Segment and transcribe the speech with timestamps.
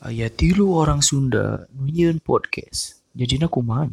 [0.00, 3.04] Aya tilu orang Sunda nunyeun podcast.
[3.12, 3.84] Jadinya kumaha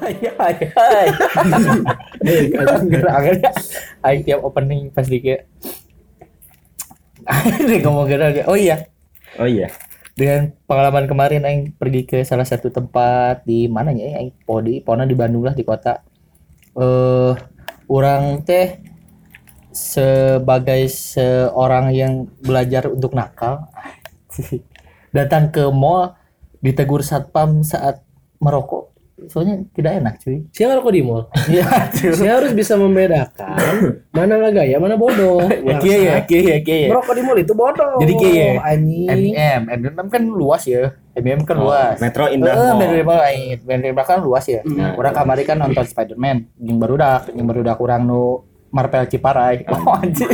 [0.00, 1.08] Hai hai hai.
[4.24, 5.52] Tiap opening pasti kayak
[7.60, 8.88] Ini ngomong gerak Oh iya,
[9.36, 9.68] Oh iya.
[10.18, 15.06] Dengan pengalaman kemarin Aing pergi ke salah satu tempat di mana ya Aing podi, pona
[15.06, 16.02] di Bandung lah di kota.
[16.74, 17.32] Eh
[17.86, 18.82] orang teh
[19.70, 23.70] sebagai seorang yang belajar untuk nakal
[25.16, 26.18] datang ke mall
[26.58, 28.02] ditegur satpam saat
[28.42, 28.87] merokok
[29.26, 31.26] soalnya tidak enak cuy Saya ngerokok di mall.
[31.50, 31.66] Iya,
[32.14, 33.58] Saya harus bisa membedakan
[34.14, 35.42] mana nggak gaya, mana bodoh.
[35.66, 37.98] ya kia ya kia ya kia ya Merokok di mall itu bodoh.
[37.98, 38.50] Jadi kia ya?
[38.78, 42.78] MIM MIM kan luas ya MIM kan luas Metro Eh, Indah Mall.
[42.78, 44.62] Metro Indah Mall, Metro Indah kan luas ya.
[44.62, 44.94] Hmm.
[44.94, 49.64] Orang kamari kan nonton Spider-Man, yang baru dah, yang baru dah kurang nu Marvel Ciparai.
[49.72, 50.28] Oh anjir.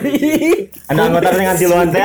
[0.91, 2.03] Anda anggota yang anti luan teh.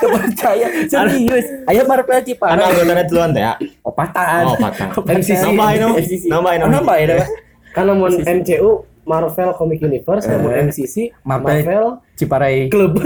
[0.00, 1.46] Percaya serius.
[1.66, 2.60] Ayo Marvel Anda Ciparai.
[2.60, 3.44] anggota yang luan teh.
[3.94, 4.42] Opatan.
[4.50, 4.90] Oh, patang.
[5.22, 5.46] MCC.
[5.46, 5.94] Nambahin dong.
[6.26, 6.70] Nambahin dong.
[6.74, 7.26] nambahin apa?
[7.70, 8.70] Karena mau MCU
[9.06, 10.38] Marvel Comic Universe, Eh.
[10.40, 11.62] mau MCC Marvel.
[11.62, 11.86] Marvel
[12.18, 12.66] Ciparai.
[12.74, 12.98] Club.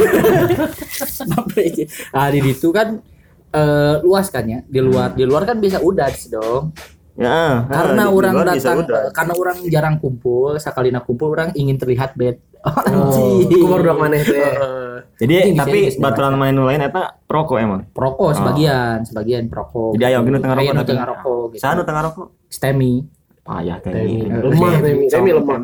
[2.17, 3.05] ah di situ kan
[3.53, 4.65] eh, luas kan ya.
[4.65, 6.73] Di luar di luar kan bisa udah dong.
[7.19, 7.67] Ya.
[7.67, 9.01] karena di orang bisa datang udah.
[9.03, 14.23] eh, karena orang jarang kumpul sakalina kumpul orang ingin terlihat bed oh, Oh, dua maneh
[14.23, 14.39] teh.
[14.39, 14.95] Heeh.
[15.19, 17.83] Jadi Anjing, tapi bisa, bisa, baturan main nu lain eta perokok emang.
[17.91, 20.73] perokok sebagian sebagian perokok Jadi ayo gini tengah rokok.
[20.73, 22.27] nu tengah rokok gitu Sana tengah rokok.
[22.47, 23.03] stemi
[23.43, 23.93] Payah teh.
[23.97, 24.29] Temi.
[24.29, 25.57] Lemah Temi, Temi lemah.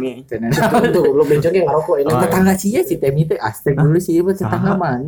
[0.97, 2.08] Tuh, belum bencong yang ngerokok ini.
[2.08, 5.05] Oh, tetangga sih ya si temi teh aspek dulu sih ieu tetangga mana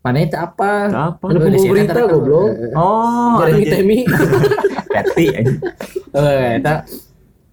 [0.00, 1.24] mana itu apa Apa?
[1.28, 2.48] Ada Lu berita, goblok.
[2.72, 3.98] Oh, Jadi ada Temi.
[4.90, 5.26] Peti.
[6.10, 6.82] eh eta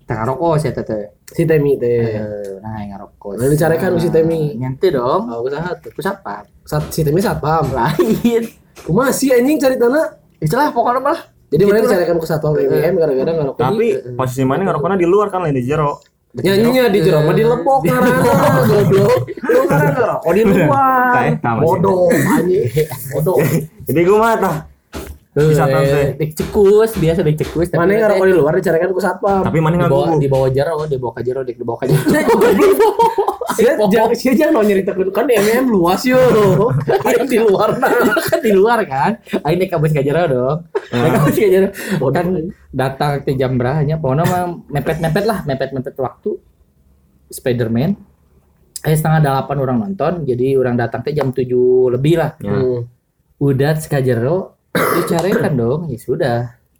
[0.03, 0.83] tengah rokok sih teh
[1.27, 2.15] Si Temi teh.
[2.15, 4.55] Eh, nah yang ngerokok Lalu dicarekan si Temi.
[4.55, 5.91] nyantai dong Oh, usaha tuh.
[5.91, 7.67] ku siapa Sat, si Temi satpam.
[7.69, 8.43] lain
[8.79, 10.15] Kumaha sih anjing cari tanah?
[10.37, 14.63] itulah pokoknya mah Jadi mana dicarikan ke satpam BBM gara-gara ngerokok Tapi di posisi mana
[14.63, 15.99] ngerokoknya di luar kan lain di jero.
[16.33, 18.21] nyanyinya di jero mah di lepok ngarana
[18.69, 19.19] goblok.
[19.41, 21.11] Lu ngarana ngerokok di luar.
[21.11, 21.59] Masih.
[21.59, 22.63] Bodoh anjing.
[23.13, 23.37] Bodoh.
[23.83, 24.55] Jadi gue mah tah.
[25.37, 26.05] Eh, Bisa tahu sih.
[26.17, 27.69] Dek cekus, biasa dek cekus.
[27.77, 29.45] Mana yang ngerokok di luar dicarikan ke satpam.
[29.45, 30.17] Tapi mana di bawah ngaku.
[30.17, 32.01] di bawah jero, di bawah kajero, di bawah kajero.
[33.53, 36.17] Sia jangan sia jangan mau nyeritakeun kan MM luas yo.
[37.13, 38.17] Yang di luar nah.
[38.17, 39.21] kan di luar kan.
[39.45, 40.57] Aing dek kabus kajero dong.
[40.89, 41.67] Dek kabus kajero.
[42.09, 42.25] Kan
[42.73, 44.43] datang ke jam berapa Pokoknya mah
[44.73, 46.33] mepet-mepet lah, mepet-mepet waktu.
[47.29, 47.93] Spiderman.
[48.81, 52.33] Eh setengah delapan orang nonton, jadi orang datang teh jam tujuh lebih lah.
[52.41, 52.57] Ya.
[52.57, 52.89] Hmm.
[53.37, 54.56] Udah sekajero,
[54.97, 56.37] dicarikan dong, ya sudah.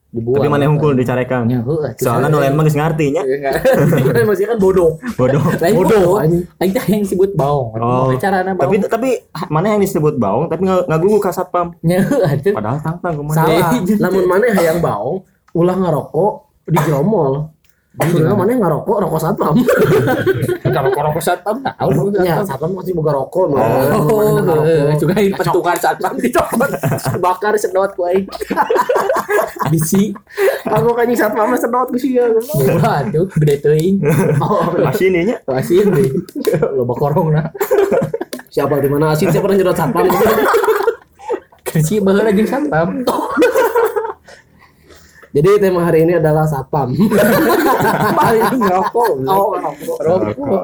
[0.07, 0.39] Dibuang.
[0.39, 1.51] Tapi mana yang hunkul dicarekan.
[1.51, 3.27] Ya, atuh Soalnya saya- nu lain mah geus ngarti nya.
[3.27, 4.95] Kan masih kan bodoh.
[5.19, 5.43] Bodoh.
[5.59, 6.15] Lain Bodoh.
[6.23, 7.75] Aing teh yang disebut baong.
[7.75, 8.15] Oh.
[8.15, 8.87] Carana Tapi baong.
[8.87, 9.09] tapi
[9.51, 11.75] mana yang disebut baong tapi nggak ngagugu ka satpam.
[11.87, 12.55] Nya atuh.
[12.55, 13.35] Padahal tangtang kumaha.
[13.35, 13.69] Salah.
[13.99, 16.31] Lamun mana hayang baong ulah ngerokok
[16.71, 17.51] di gromol.
[17.97, 19.55] Sebenarnya mana yang ngerokok rokok satpam.
[20.75, 22.13] Kalau korok satpam tahu.
[22.21, 23.65] Ya, satpam masih boga rokok mah.
[23.97, 24.97] Oh, Mana ngerokok.
[25.01, 26.69] juga ini petugas satpam dicopot.
[27.17, 28.29] bakar sedot ku aing.
[29.73, 30.13] Bisi.
[30.69, 32.29] Aku kan satpam mah sedot ku sia.
[32.77, 33.95] Wah, tuh gede teuing.
[34.45, 35.41] Oh, Masih ini nya.
[35.49, 36.09] Asin deh.
[36.77, 37.49] Loba korongna.
[38.47, 40.05] siapa di mana asin siapa pernah nyedot satpam
[41.65, 43.01] Kerci baheula lagi satpam.
[45.37, 46.49] Jadi tema hari ini adalah.
[48.19, 49.11] Paling ngerokok.
[49.29, 49.53] Oh.
[50.01, 50.63] Rokok.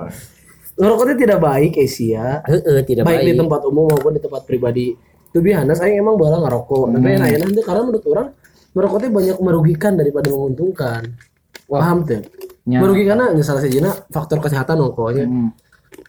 [0.73, 2.41] Ngerokok itu tidak baik, Asia.
[2.49, 3.27] Heeh, tidak baik, baik.
[3.29, 4.97] di tempat umum maupun di tempat pribadi.
[5.33, 6.93] Be honest, saya emang bola ngerokok.
[6.93, 7.17] Tapi Hmm.
[7.21, 8.27] enak nanti karena menurut orang
[8.73, 11.01] merokok itu banyak merugikan daripada menguntungkan.
[11.69, 12.21] Paham tuh?
[12.65, 12.79] Ya.
[12.81, 15.25] Merugikan karena salah satunya faktor kesehatan pokoknya.
[15.29, 15.49] Hmm.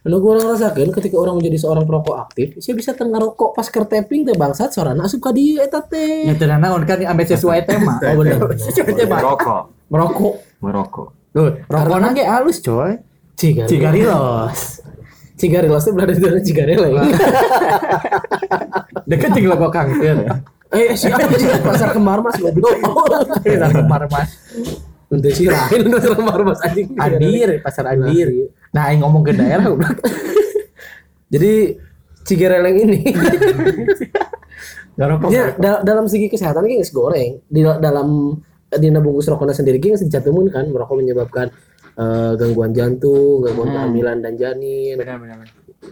[0.04, 3.64] Lalu gue orang rasakan ketika orang menjadi seorang perokok aktif, saya bisa tengah rokok pas
[3.72, 6.28] kerteping teh bangsat sorana asup ka dieu eta teh.
[6.28, 7.96] Ya teu naon kan ambil sesuai tema.
[7.96, 8.36] Oh bener.
[8.60, 9.16] Sesuai tema.
[9.16, 9.62] Merokok.
[9.88, 10.34] Merokok.
[10.60, 11.08] Merokok.
[11.32, 13.00] Loh, rokokna ge halus, coy.
[13.32, 13.72] Cigarilos.
[13.72, 14.60] Cigarilos.
[15.34, 16.86] Cigarilos itu berada di dalam cigarela.
[16.94, 17.02] ya.
[19.10, 20.30] Deket jeung logo kanker.
[20.68, 22.76] Eh siapa sih pasar kembar mas goblok.
[23.42, 24.30] Pasar kemar mas.
[25.10, 26.86] Untuk sih lain untuk pasar kembar mas anjing.
[26.94, 28.52] Adir, pasar Adir.
[28.74, 29.96] Nah, aing ngomong ke daerah goblok.
[31.30, 31.78] Jadi
[32.24, 33.00] cigareleng ini
[34.94, 35.28] Ngerokok.
[35.34, 38.38] ya da- dalam segi kesehatan kan goreng di dalam
[38.70, 41.50] dina bungkus rokoknya sendiri kan dicantumin kan merokok menyebabkan
[41.94, 44.94] eh, gangguan jantung, gangguan kehamilan dan janin.
[44.98, 45.36] Benar benar.
[45.42, 45.50] benar.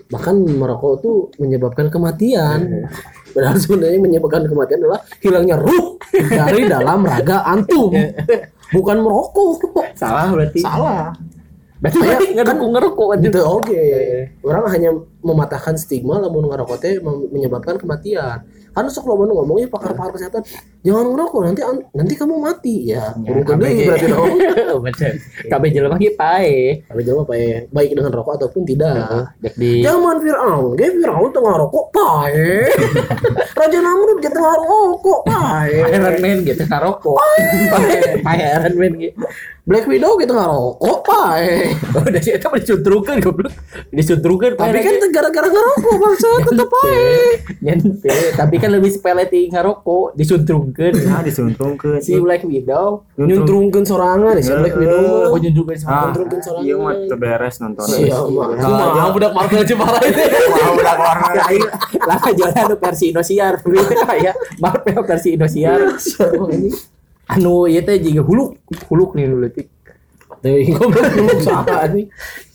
[0.09, 2.87] Bahkan merokok tuh menyebabkan kematian.
[3.35, 7.91] Padahal sebenarnya yang menyebabkan kematian adalah hilangnya ruh dari dalam raga antum.
[8.73, 9.59] bukan merokok.
[9.99, 10.63] Salah berarti.
[10.63, 11.13] Salah.
[11.83, 11.99] Berarti
[12.39, 13.23] ngerokok ngerokok aja.
[13.27, 13.83] Gitu oke.
[14.47, 14.91] Orang hanya
[15.23, 18.43] mematahkan stigma lamun ngerokok teh menyebabkan kematian.
[18.73, 20.43] Karena sok lo ngomongnya pakar-pakar kesehatan,
[20.81, 23.13] jangan ngerokok nanti an- nanti kamu mati ya.
[23.21, 23.85] Kurung kabeh deui ge.
[23.85, 24.33] berarti dong.
[24.89, 25.13] Betul.
[25.53, 26.81] Kabeh jelema ge pae.
[27.05, 27.59] Jawab apa ya?
[27.69, 29.29] Baik dengan rokok ataupun tidak.
[29.45, 32.65] Dek di Zaman Fir'aun, ge Fir'aun tengah rokok pae.
[33.61, 35.77] Raja Namrud ge tengah rokok pae.
[35.93, 37.17] Iron Man gitu ngarokok.
[37.21, 37.93] Pae
[38.25, 39.21] pae Iron Man gitu.
[39.63, 41.77] Black Widow ge tengah rokok pae.
[41.93, 43.53] Oh, udah sih itu disuntrukeun goblok.
[43.93, 47.05] Disuntrukeun Tapi kan gara-gara ngerokok bangsa tetep pae.
[47.61, 50.93] nyente, tapi kan lebih sepele ti ngarokok, disuntrungkeun.
[51.05, 55.29] Nah, disuntung ke Si Black Widow Nyuntrungkeun sorangan si Black Widow.
[55.29, 55.31] mah.
[55.31, 56.65] Oh nyuntrungkeun Ah, Nyuntrungkeun sorangan.
[56.65, 57.97] iya mah terberes nontonnya.
[58.01, 58.47] Iya, mah.
[58.57, 60.23] Kumaha budak Marvel Jepara itu.
[60.49, 61.17] Wah, udah keluar.
[61.33, 61.67] Ya, aing
[62.03, 63.55] lah jualan anu versi Indosiar.
[64.27, 65.81] ya, Marvel versi Indosiar.
[67.29, 68.59] Anu ieu teh jiga huluk,
[68.89, 69.69] huluk nih leutik.
[70.43, 72.11] Deui goblok goblok saha anjing.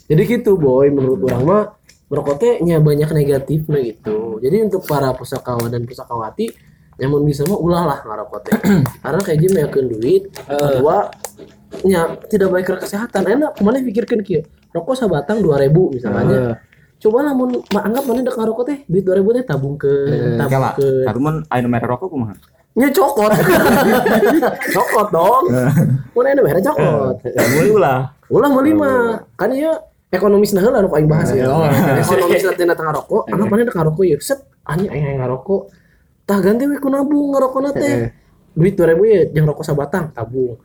[0.08, 1.64] Jadi gitu boy menurut orang mah
[2.08, 4.40] merokok teh nya banyak negatifnya gitu.
[4.40, 6.52] Jadi untuk para pusakawan dan pusakawati
[6.98, 8.54] nyamun bisa mah ulah lah ngarokok teh.
[9.04, 11.12] Karena kayak jadi meyakeun duit, kedua
[11.84, 13.22] nya tidak baik ke kesehatan.
[13.28, 14.42] Enak ke mana pikirkan kieu.
[14.72, 16.58] Rokok sabatang 2000 misalnya.
[16.98, 19.92] Coba lamun ma- anggap mana dek ngarokok teh duit 2000 teh tabung ke
[20.34, 20.74] tabung Kalah.
[20.74, 22.34] ke Tapi mun aya merek rokok kumaha?
[22.78, 23.34] nya cokot.
[24.76, 25.46] cokot dong.
[26.14, 27.16] Mana ada merek cokot.
[27.26, 28.00] Ya mulai ulah.
[28.30, 28.92] Ulah mau lima.
[29.34, 29.74] Kan ya
[30.08, 31.52] ekonomis nah lah aing bahas ya.
[32.00, 34.18] Ekonomis nanti tengah rokok, anggap mana tengah rokok ya.
[34.24, 35.62] Set anjing aing aing ngarokok.
[36.28, 38.12] Tah ganti we ku nabung ngarokokna teh.
[38.58, 40.58] Duit 2000 ya yang rokok sabatang tabung.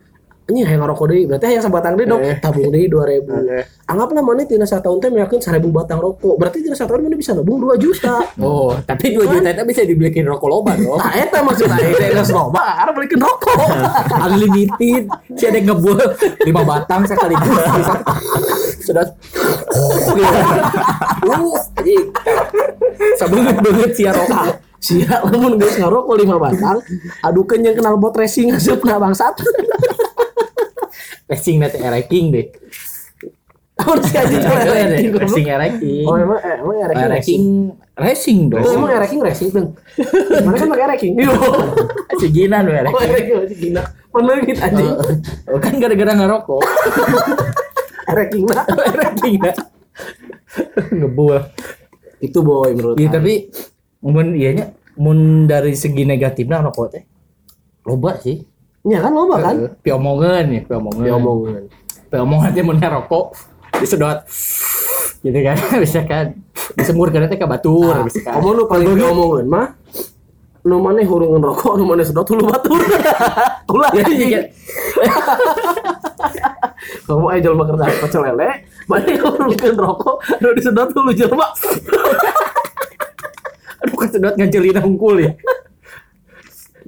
[0.43, 2.19] Anjing hayang ngarokok deui, berarti hayang sabatang deui dong.
[2.43, 3.87] Tabung deui 2000.
[3.87, 6.35] Anggaplah mana tina sataun teh meyakeun 1000 batang rokok.
[6.35, 8.19] Berarti tina sataun mana bisa nabung 2 juta.
[8.43, 10.99] Oh, tapi 2 juta itu bisa dibeliin rokok loba dong.
[10.99, 13.55] Nah, eta maksud aing teh geus loba, arep belikeun rokok.
[14.27, 15.03] Unlimited.
[15.39, 16.11] Si ada yang ngebuat
[16.43, 17.63] 5 batang sekaligus.
[18.91, 19.07] Sudah.
[19.71, 22.03] Uh, anjing.
[23.15, 24.59] Sabeungeut-beungeut si rokok.
[24.83, 26.77] Sia lamun geus ngarokok 5 batang,
[27.23, 29.31] adukeun yang kenal bot racing hasilna bangsat.
[31.27, 32.47] Racing nanti ranking deh.
[33.73, 35.11] Si anjing coba ranking.
[35.17, 36.05] Racing ranking.
[36.05, 37.09] Oh emang eh, emang ranking racing.
[37.09, 37.41] Ranking
[37.97, 38.63] racing dong.
[38.63, 39.65] Oh, emang ranking racing tuh.
[40.45, 41.13] Mana kan pakai ranking.
[41.17, 41.33] Iya.
[42.21, 43.09] Si Gina loh Oh ranking.
[43.09, 43.83] ranking masih gila.
[44.13, 44.93] Mana gitu anjing.
[45.49, 46.61] Oh, kan gara-gara ngerokok.
[48.13, 48.65] Ranking lah.
[49.01, 49.55] ranking dah.
[50.93, 51.41] Ngebuah.
[52.21, 52.95] Itu boy menurut.
[53.01, 53.49] Iya tapi
[54.05, 54.65] mun iya nya
[54.99, 57.03] mun dari segi negatifnya rokok teh
[57.89, 58.52] loba sih.
[58.83, 59.55] Iya kan loba kan?
[59.63, 61.03] Eh, Pi omongan ya, pi omongan.
[61.07, 61.61] Diomongan.
[62.11, 63.25] Pi omongan teh mun ngerokok
[63.79, 64.19] disedot
[65.23, 66.35] gitu kan bisa kan
[66.75, 68.43] disemur karena teh batur bisa kan.
[68.43, 69.67] Omong lu paling diomongan mah
[70.63, 72.79] nu maneh hurungan rokok, nu maneh sedot hulu batur.
[73.67, 74.47] Ulah Jadi
[77.03, 81.51] Kamu aja jelma kerja pecel lele, maneh hurungan rokok, nu disedot hulu jelma.
[83.83, 85.35] aduh kesedot ngancelina hungkul ya.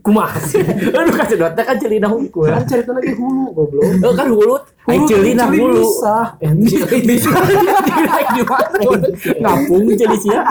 [0.05, 0.61] Kumaha sih?
[0.93, 2.45] Aduh kesedot teh kan celina hungkul.
[2.45, 3.89] Kan cerita lagi hulu goblok.
[4.05, 4.53] Oh kan hulu,
[4.85, 5.81] Hulu celina celi hulu.
[5.81, 6.37] bisa.
[7.01, 7.33] Bisa
[8.37, 8.77] di mana?
[9.41, 10.45] Ngapung jadi sia.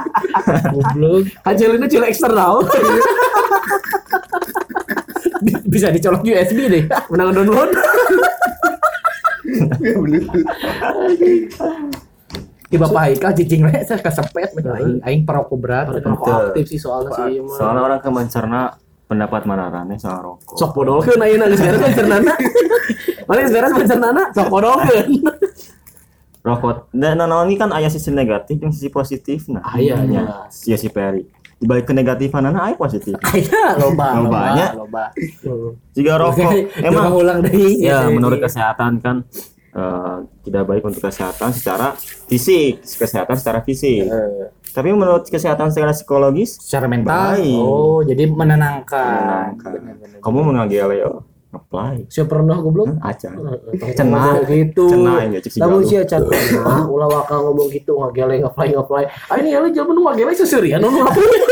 [0.74, 1.30] Goblok.
[1.46, 2.54] Hasilnya cila eksternal.
[5.68, 6.84] Bisa dicolok USB deh.
[7.12, 7.70] Menang download.
[12.64, 15.86] Di Bapak Haikal cicing saya kesepet aing aing perokok berat.
[15.94, 17.38] Rokok aktif sih soalnya sih.
[17.54, 18.74] Soalnya orang ke mencerna
[19.14, 20.58] pendapat manarane soal rokok.
[20.58, 22.34] Sok podolkeun ayeuna geus beres pancernana.
[23.30, 24.22] Mana geus beres pancernana?
[24.34, 25.08] Sok podolkeun.
[26.44, 29.64] Rokok dan nah, ini kan aya sisi negatif dan sisi positif nah.
[29.64, 30.50] Aya, Nya.
[30.68, 31.24] Iya si Peri.
[31.54, 33.16] Di balik kenegatifan aya positif.
[33.24, 34.40] Aya loba, loba,
[34.76, 35.04] loba.
[35.96, 36.50] Jika rokok
[36.84, 37.80] Emang ulang deui.
[37.80, 39.24] ya menurut kesehatan kan
[39.72, 41.96] eh, tidak baik untuk kesehatan secara
[42.28, 44.04] fisik, kesehatan secara fisik.
[44.74, 47.38] Tapi menurut kesehatan secara psikologis secara mental.
[47.38, 47.62] Baik.
[47.62, 49.54] Oh, jadi menenangkan.
[49.54, 50.18] menyenangkan.
[50.18, 51.22] Kamu mengagele yo,
[51.54, 52.10] apply.
[52.10, 52.98] Siapa pernah goblok?
[52.98, 53.30] Aca.
[53.94, 54.90] Cenah gitu.
[54.90, 56.22] Cenah ya si Namun can
[56.66, 59.06] ah, ulah waka ngomong gitu ngagele ngaplay ngaplay.
[59.30, 61.22] Ah ini ale jaman ngagele seserian nu ngaplay.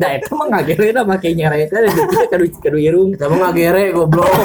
[0.00, 1.92] Da eta mah ngagerena make nyeret teh
[2.32, 3.14] kadu kadu irung.
[3.14, 4.26] Kita mah ngagere goblok.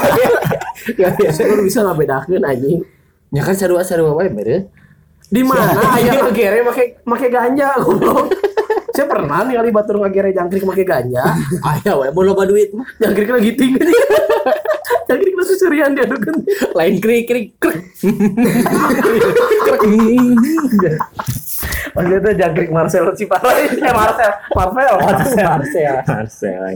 [1.01, 2.85] Ya biasa lu bisa ngabedakeun anjing.
[3.33, 4.69] Ya kan sarua-sarua wae mere.
[5.29, 8.29] Di mana aya ngagere make make ganja goblok.
[8.95, 11.23] Saya pernah nih kali batur ngagere jangkrik make ganja.
[11.65, 12.87] Aya wae mun loba duit mah.
[13.01, 13.81] Jangkrik lagi tinggi.
[15.09, 16.41] Jangkrik lu seserian dia adukeun.
[16.73, 17.77] Lain krik krik krek.
[21.95, 23.69] Maksudnya tuh jangkrik Marcel Ciparai.
[23.71, 24.95] Eh Marcel, Marvel.
[24.99, 25.47] Marcel.
[26.03, 26.75] Marcel.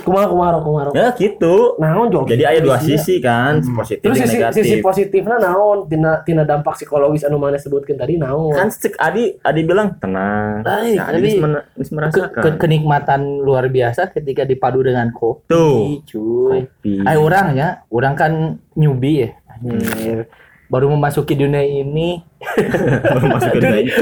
[0.00, 0.90] Kumaha kumaha kumaha.
[0.92, 1.76] Ya gitu.
[1.76, 2.24] Naon jol.
[2.24, 2.96] Jadi ada dua Sia.
[2.96, 4.62] sisi kan, positif Terus sisi, negatif.
[4.62, 8.52] sisi positifnya naon tina tina dampak psikologis anu mana sebutkeun tadi naon.
[8.52, 10.60] kan cek Adi Adi bilang tenang.
[10.62, 11.36] Baik, Ya, Adi tapi- bisa
[11.72, 12.42] bisa Ke- merasakan.
[12.42, 16.00] ke- kenikmatan luar biasa ketika dipadu dengan kopi Tuh.
[16.02, 16.92] cuy Kopi.
[17.02, 18.32] Ay orang ya, orang kan
[18.72, 19.30] newbie ya.
[19.52, 20.26] Anjir.
[20.66, 22.24] Baru memasuki dunia ini,
[23.12, 23.92] Baru masuk ke dunia.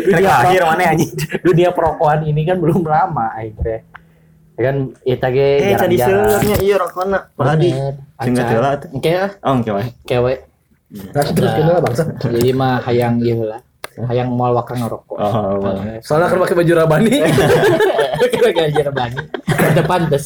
[0.62, 1.10] Mana anjing?
[1.44, 3.80] dunia perokokan ini kan belum lama aing teh.
[3.82, 3.99] Ya
[4.60, 6.28] kan eta ge Eh, jarang-jarang.
[6.30, 7.18] seurnya iya rokona.
[7.32, 7.70] Pak Adi.
[7.70, 7.94] Bener.
[8.20, 8.46] Sing Acan.
[8.46, 8.88] heula tuh.
[8.92, 9.86] Engke lah, Oh, oke wae.
[10.04, 10.34] kewe.
[10.90, 12.02] Terus kenapa bangsa?
[12.20, 13.60] Jadi mah hayang ieu lah.
[14.00, 15.12] Hayang moal wakang ngerokok.
[15.14, 15.76] Oh, well.
[16.00, 17.14] Soalnya kan pakai baju rabani.
[18.22, 19.18] Kira-kira jerebani.
[19.70, 20.24] Teu pantes.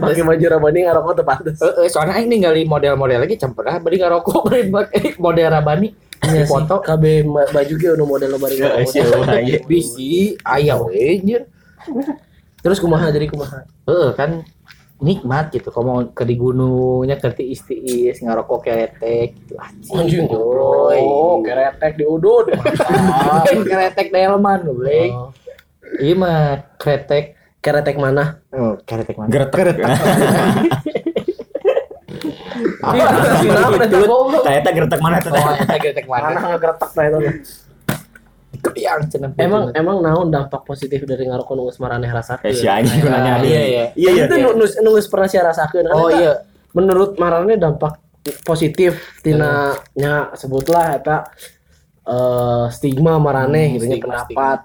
[0.00, 1.56] pakai baju rabani ngarokok teu pantes.
[1.56, 5.88] Heeh, soalnya aing ningali model-model lagi campur ah beli ngarokok beli pakai model rabani.
[6.18, 8.90] Iya foto KB baju ge anu model bari Ya, ngarokok.
[8.90, 9.02] sih,
[9.62, 10.10] bisi
[10.42, 11.42] aya we anjir.
[12.68, 13.64] Terus kumaha jadi kumaha?
[13.88, 14.44] Heeh kan
[14.98, 19.54] nikmat gitu kalau mau ke di gunungnya ke ti istiis ngarokok keretek gitu
[19.88, 22.50] Anjing coy Oh, keretek di udud.
[23.24, 25.30] Bukan keretek delman goblek Oh.
[25.96, 26.40] iya mah
[26.76, 28.38] kretek Keretek mana?
[28.50, 29.74] oh, keretek mana Geretek.
[34.38, 35.32] Ternyata geretek mana tuh?
[35.32, 37.18] oh eta keretek mana Mana ngegeretak tah eta.
[38.50, 42.44] Kepiang cenah Emang emang naon dampak positif dari ngarokok nu geus maraneh rasakeun?
[42.44, 43.38] Eh, si anjing nanya.
[43.40, 44.24] iya iya Iya, iya.
[44.24, 45.86] Itu nu nu nu geus pernah sia rasakeun.
[45.88, 48.00] Oh iya menurut maraneh dampak
[48.42, 51.28] positif tina nya sebutlah eta
[52.02, 54.58] eh stigma maraneh Hmm, gitu nya stigma, pendapat.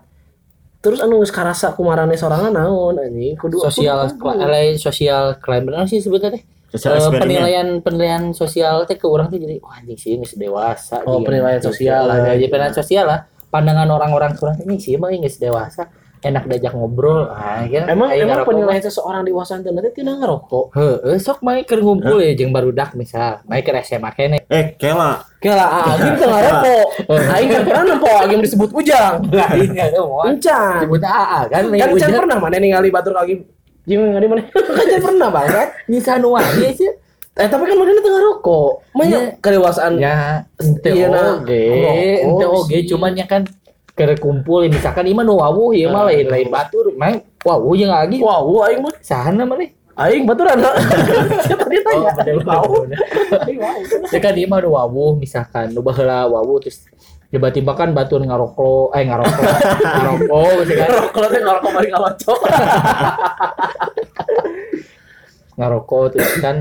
[0.79, 3.35] Terus anu geus karasa ku maraneh sorangan naon anjing?
[3.35, 7.21] Kudu sosial kudu- LA sosial crime benar sih sebetulnya teh Eh, eksperimen.
[7.21, 11.61] penilaian penilaian sosial teh ke orang tuh jadi wah anjing sih ini dewasa Oh, penilaian
[11.61, 12.49] sosial lah jadi gitu.
[12.49, 13.19] penilaian sosial lah
[13.53, 15.85] pandangan orang-orang kurang ini sih mah ini dewasa
[16.23, 20.71] enak diajak ngobrol ah kan Emang emang penilaian seseorang dewasa teh nanti tidak ngerokok.
[20.71, 25.19] Heueuh, sok main keur ngumpul ya jeung barudak misal main ke SMA kene Eh, kela.
[25.43, 26.87] Kela agim teu ngerokok.
[27.11, 29.19] Aing kan pernah nempo agim disebut ujang.
[29.37, 30.87] lah ini ada mau Encan.
[30.87, 33.43] sebut AA kan Kan can pernah mana ningali batur agim.
[33.83, 34.41] Jeung ngali mana?
[34.79, 35.67] Kan pernah banget.
[35.91, 36.87] bisa nu wae sih
[37.33, 38.69] Eh tapi kan mana teu ngerokok.
[38.93, 39.21] Manya Iya.
[39.41, 41.33] kedewasaan ya ente Iya, nah.
[41.33, 41.65] oge
[42.21, 43.41] ente oge cuman ya kan
[43.93, 47.89] keur kumpul misalkan ieu mah nu wawuh ieu mah lain lain batur main wawuh jeung
[47.89, 50.57] lagi Wow, aing mah sana mana aing baturan.
[51.45, 52.09] Siapa dia tanya?
[52.41, 52.89] Tahu.
[54.09, 56.85] Ya kan dia mah nu wawuh misalkan nu baheula wawuh terus
[57.29, 59.41] tiba-tiba kan batur ngarokok eh ngarokok
[59.97, 62.39] ngarokok gitu kan Kalau teh ngerokok mari kalocok.
[65.53, 66.55] ngarokok terus kan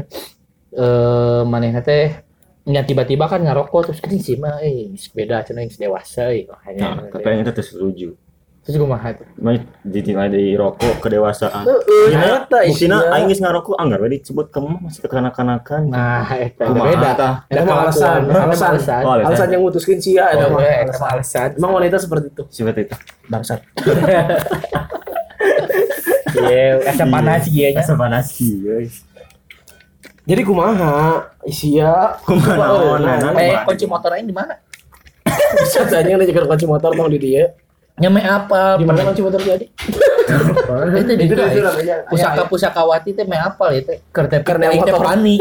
[0.73, 2.25] eh manehna teh
[2.65, 7.11] nya tiba-tiba kan ngarokok terus kan sih mah eh beda cenah yang dewasa eh Nah,
[7.11, 8.09] tapi yang itu setuju.
[8.63, 11.67] terus kumaha tuh Mah ditinggal dari rokok kedewasaan.
[11.67, 12.99] Heeh, Ya, eta Buktina isinya.
[13.11, 15.91] aing geus ngarokok anggar we disebut kamu masih kekanak-kanakan.
[15.91, 17.35] nah eta Kumaha beda tah?
[17.51, 18.71] Eta mah alasan, alasan.
[18.71, 19.29] alasan Oh, alasan.
[19.29, 20.63] Alasan yang mutuskin sia eta Oh, mah.
[20.63, 21.03] iya, eta alasan.
[21.03, 22.43] mah alasan Emang wanita seperti itu.
[22.49, 22.95] Seperti itu.
[23.27, 23.61] Bangsat.
[26.43, 29.03] iya asa panas ieu nya Asa panas guys.
[30.23, 31.27] Jadi kumaha?
[31.43, 32.15] Isia.
[32.23, 34.55] Kumaha naon, naon, eh kunci motor aing di mana
[35.59, 37.51] Bisa aja nih juga kunci motor tong di dia.
[37.95, 39.67] nyame apa Di mana kunci motor jadi?
[40.97, 41.97] itu di Itu itu itu namanya.
[42.07, 45.05] pusaka pusakawati teh meh apal ya teh keur teh Keur aing teh motor.
[45.05, 45.35] pani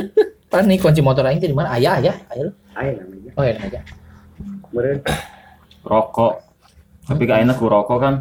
[0.47, 3.31] pani kunci motor aing teh di mana ayah ayah ayah Ayo namanya.
[3.35, 3.79] oh ya aja
[4.71, 4.99] Meureun.
[5.81, 6.33] Rokok.
[7.03, 8.15] Tapi ka ayeuna ku rokok kan.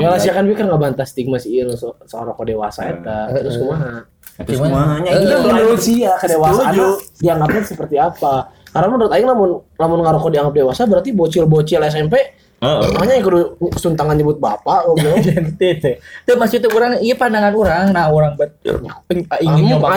[0.00, 3.30] Ya lah sia kan we kan ngabantah stigma si ieu so, soal rokok dewasa eta.
[3.30, 3.42] Heeh.
[3.46, 4.02] Terus kumaha?
[4.34, 6.74] Terus semuanya Eh, Iya iya menurut sia kedewasaan
[7.22, 8.50] dianggapnya seperti apa?
[8.74, 12.18] Karena menurut aing lamun lamun ngarokok dianggap dewasa berarti bocil-bocil SMP
[12.64, 12.88] Heeh.
[12.96, 13.40] makanya yang kudu
[13.76, 15.20] suntangan nyebut bapak goblok.
[15.60, 19.88] teh teh teh maksudnya orang iya pandangan orang nah orang bet ingin Kamu nyoba.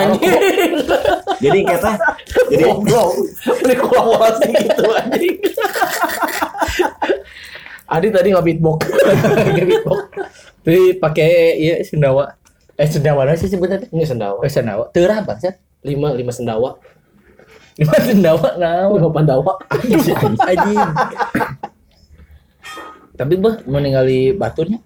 [1.42, 1.90] Jadi kita
[2.50, 3.14] jadi Goblok.
[3.62, 5.38] Ini kolaborasi gitu anjing.
[7.88, 8.78] Adi tadi nggak beatbox.
[10.60, 12.36] Tapi pakai iya sendawa.
[12.76, 14.38] Eh sendawa apa sih sebenarnya Ini sendawa.
[14.44, 14.84] eh sendawa.
[14.92, 15.40] Terang bang
[15.82, 16.76] Lima lima sendawa.
[17.78, 19.52] lima sendawa nah Lima pandawa.
[20.52, 20.78] anjing.
[23.18, 24.78] Tapi bah mau ningali baturnya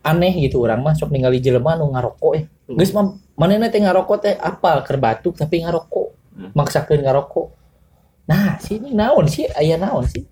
[0.00, 2.44] aneh gitu orang mah sok ningali jelema nu ngarokok eh.
[2.70, 6.08] Geus mah manehna teh ngarokok teh apal keur batuk tapi ngarokok.
[6.38, 6.54] Hmm.
[6.54, 7.50] maksakeun ngarokok.
[8.30, 9.50] Nah sini naon sih?
[9.58, 10.22] Aya naon sih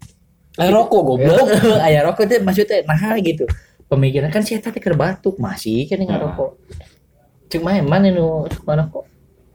[0.57, 1.47] Eh rokok goblok.
[1.79, 3.45] aya rokok teh maksudnya nah gitu.
[3.87, 6.59] Pemikiran kan si eta teh keur batuk masih kan ngarokok
[7.47, 9.05] cek mah mana nu sok ngarokok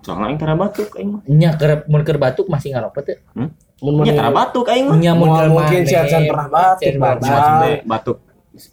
[0.02, 1.22] soalnya aing tara batuk aing mah.
[1.28, 3.52] nya keur mun keur batuk masih ngarokok teh Mun
[4.00, 4.96] Nya mana- tara batuk aing mah.
[4.96, 6.94] nya mun mungkin maneh, si Acan pernah batuk,
[7.84, 8.18] batuk.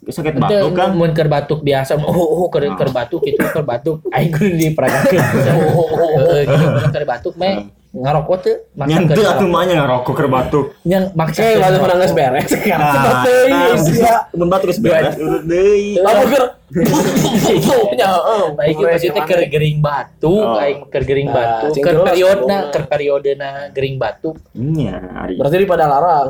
[0.07, 0.89] Sakit batuk kan?
[0.93, 1.97] mun keur batuk biasa.
[1.97, 5.23] Oh oh keur keur batuk itu keur batuk aing kudu diperagakeun.
[5.75, 9.61] Oh oh Heeh gini mun keur batuk meh ngarokok teu maksa nyantu keur atuh mah
[9.65, 11.97] nya ngarokok keur batuk yang keur waktu ngarokok.
[11.97, 12.45] nges beres.
[12.45, 14.15] Sekarang nah nah, geus bisa ya.
[14.37, 16.45] mun batuk geus beres urut deui Lalu keur
[17.97, 20.61] Nya heeh, baik itu maksudnya keur gering batuk, Oh.
[20.61, 22.69] aing keur gering Nah, batuk, cing keur jelas, periodna, ngomongna.
[22.69, 24.35] keur periodena gering batuk.
[24.53, 26.29] nya ari Berarti di pada larang.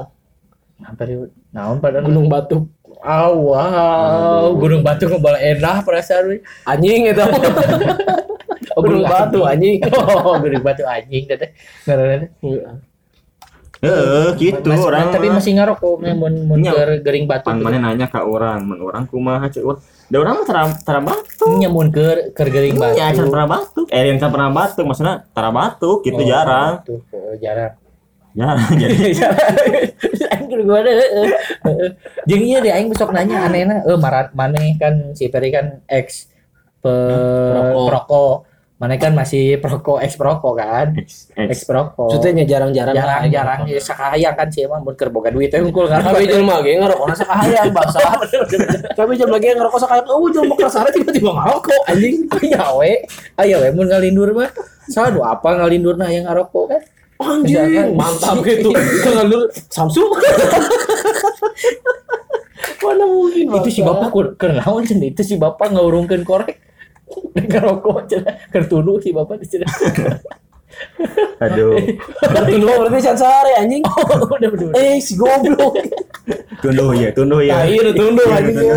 [0.80, 2.72] Nah, periode naon pada Gunung Batu.
[3.00, 6.39] Aw, wow, Gunung Batu ngebal enak perasaan.
[6.63, 7.20] Anjing itu.
[8.75, 9.80] Oh, Gunung Batu anjing.
[9.96, 11.50] Oh, Gunung Batu anjing teh.
[11.86, 12.28] Ngaranna.
[13.80, 16.75] heeh gitu Mas- orang tapi masih ngarokok mun mun Nya.
[16.75, 17.48] keur gering batuk.
[17.48, 19.80] pan mana nanya ke orang mun orang kumaha cek urang
[20.12, 23.00] da urang mah tara tara batuk Nya mun keur keur gering batuk.
[23.00, 26.74] ya can pernah batuk eh yang can pernah batuk maksudnya tara batuk gitu Oh, jarang
[26.84, 27.01] batuk.
[27.16, 27.74] Oh, jarang.
[28.36, 29.16] jarang jadi
[30.28, 30.96] aing kudu gua deh.
[32.28, 36.28] Jeung ieu deh aing besok nanya anehna, eh marat maneh kan si Peri kan ex
[36.84, 36.92] pe
[37.88, 38.44] Perokok.
[38.79, 40.95] Maneh kan masih perokok ex perokok kan?
[40.95, 41.59] Ex- Ex ex.
[41.67, 42.15] perokok.
[42.15, 42.95] Maksudnya jarang-jarang.
[42.95, 46.00] jarang-jarang ya sakayang kan sih emang mun keur boga duit teh unggul kan.
[46.00, 48.00] Tapi jelema ge ngarokok sakahayang bangsa.
[48.98, 52.24] Tapi jelema ge ngarokok sakahayang, oh jelema kerasana tiba-tiba ngarokok anjing.
[52.39, 52.91] Aya we,
[53.36, 54.48] aya we mun ngalindur mah.
[54.88, 56.81] Salah apa ngalindurna yang ngarokok kan?
[57.19, 58.71] Anjing, mantap gitu.
[59.03, 60.07] Ngalur Samsung.
[62.79, 66.69] Mana mungkin Itu si bapak kur keur naon itu si bapak ngaurungkeun korek.
[67.34, 69.70] Ngarokok cenah keur tunduk si bapak di cenah.
[71.44, 71.75] aduh
[72.46, 73.82] Tunggu berarti can sare anjing.
[73.84, 74.72] Oh, udah bener.
[74.78, 75.74] Eh si goblok.
[76.62, 78.70] tunduh ya tunduh ya Nah, iya udah tunduk anjing.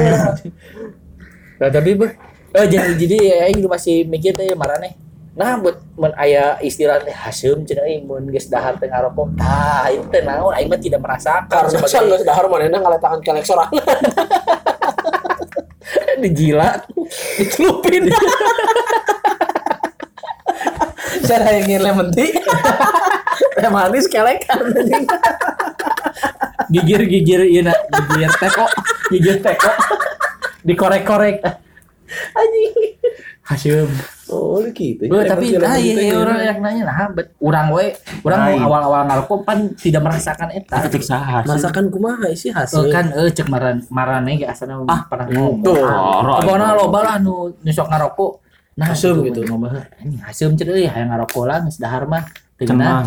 [1.61, 2.11] Nah, tapi beh,
[2.59, 4.97] eh, jadi jadi ya aing masih mikir teh marane.
[5.33, 9.37] Nah, buat mun aya istilah teh haseum cenah ieu mun geus dahar teh ngarokok.
[9.37, 13.45] Tah, itu teh naon aing mah tidak merasakan Karena sebagai- geus dahar manehna ngaletakan kelek
[13.45, 13.79] sorangan.
[16.23, 16.87] dijilat
[17.39, 18.09] Dicelupin.
[21.29, 22.35] Cara yang lemon tea.
[23.57, 24.73] Teh manis kelekan
[26.73, 28.65] gigir gigir iya nak gigir teko
[29.13, 29.71] gigir teko
[30.65, 31.45] dikorek-korek
[32.33, 32.73] Anjing.
[33.45, 33.85] hasil
[34.53, 35.03] Oh, gitu.
[35.09, 39.01] Oh, tapi ah iya, iya orang yang nanya nah bet orang we orang mau awal-awal
[39.09, 40.77] ngarokok pan tidak merasakan eta.
[40.93, 41.49] Cek saha sih?
[41.49, 42.93] masakan kumaha Eh, hasil.
[42.93, 45.65] kan eh cek maran marane ge asana ah, pernah ngomong.
[45.65, 45.77] tuh.
[46.45, 48.33] pokoknya loba lah nu nyesok ngarokok.
[48.73, 49.41] Nah Haseum gitu.
[49.49, 52.25] ngomong anjing cenah euy hayang ngarokok lah geus dahar mah.
[52.63, 53.03] Cenah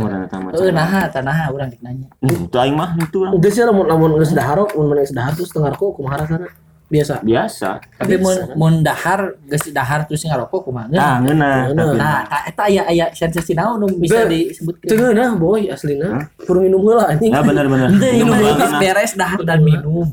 [0.74, 2.10] nah tanah urang dik nanya.
[2.20, 5.32] Hmm, itu aing mah itu Udah sih lamun lamun geus dahar, mun mana geus dahar
[5.38, 6.50] terus tengah rokok kumaha rasana?
[6.86, 7.18] Biasa.
[7.20, 11.74] biasa tapi mun mun dahar geus dahar terus ngarokok kumaha ah Ngeunah.
[11.74, 14.86] tapi Nah, ta- eta aya aya sensasi naon nu bisa disebutkeun.
[14.88, 16.30] Tengah nah boy aslina.
[16.38, 17.34] Kudu minum heula anjing.
[17.34, 18.38] ya bener bener Minum
[18.78, 20.06] beres dahar dan minum.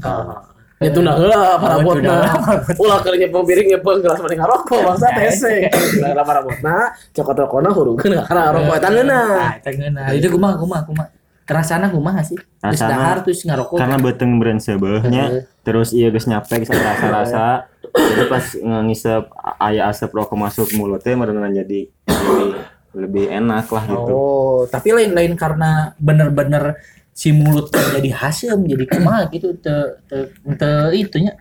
[0.80, 2.26] Ya tunda heula para Oh, botna.
[2.74, 5.68] Ulah keur nyepeng piring nyepeng gelas mending ngarokok bangsa tese.
[6.00, 6.76] Lah para botna
[7.12, 9.26] cokot rokona hurungkeun ka kana rokok eta ngeunah.
[9.28, 10.06] Nah, eta ngeunah.
[10.10, 11.08] Itu kumaha kumaha kumaha.
[11.52, 12.38] Rasana kumaha sih?
[12.58, 13.76] Rasana- dahar terus ngarokok.
[13.76, 15.24] karena beteng beren sebeuhnya
[15.60, 17.44] terus iya geus nyampe ada rasa-rasa
[17.92, 18.44] jadi pas
[18.82, 19.22] ngisep
[19.58, 22.48] aya asap rokok masuk mulutnya merenang jadi lebih
[22.92, 26.76] lebih enak lah gitu Oh, tapi lain-lain karena bener-bener
[27.10, 29.74] si mulut kan jadi hasil jadi kumaha gitu te
[30.06, 30.16] te
[30.54, 31.36] te itunya.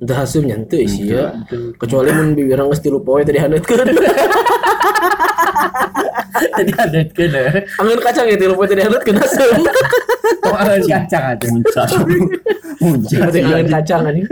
[0.00, 1.44] Entah hasil nyantu sih ya.
[1.76, 3.84] Kecuali mun bibirang geus tilu poe tadi haneutkeun.
[6.40, 7.42] Tadi ada kena.
[7.76, 9.48] Angin kacang ya tilu poe tadi haneutkeun hasil.
[10.48, 11.46] Oh, ada kacang aja.
[11.52, 11.84] muncul
[12.80, 14.26] muncul Berarti angin kacang anjing.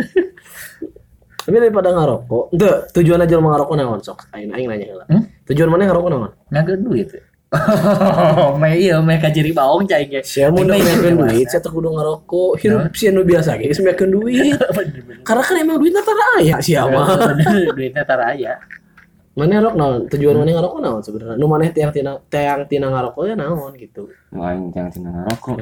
[1.49, 4.29] Tapi daripada ngarokok, ente tujuan aja mau ngarokok naon sok?
[4.37, 5.05] Aing aing nanya heula.
[5.09, 5.25] Hmm?
[5.49, 6.33] Tujuan mana ngarokok naon?
[6.53, 7.09] Ngagak duit.
[7.09, 7.25] Oh,
[8.61, 10.21] me iya me kajeri baong cai ge.
[10.21, 12.61] Sia mun meyakeun duit, saya teh kudu ngarokok.
[12.61, 14.53] Hirup sia nu biasa ge geus meyakeun duit.
[15.27, 17.09] Karena kan emang duitnya tara aya sia mah.
[17.73, 18.61] Duitnya tara aya.
[19.39, 20.01] Mana rok naon?
[20.11, 21.37] Tujuan mana ngarokok naon sebenarnya?
[21.39, 24.11] Nu maneh tiang tina tiang tina ngarokok ya naon gitu.
[24.35, 25.57] Lain jangan tina ngarokok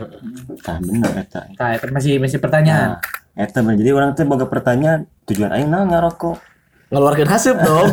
[0.64, 2.98] tah bener eta Nah, itu masih masih pertanyaan.
[3.36, 6.40] nah eta bener jadi orang tuh boga pertanyaan tujuan aing naon ngarokok
[6.86, 7.90] Ngeluarkeun haseup dong.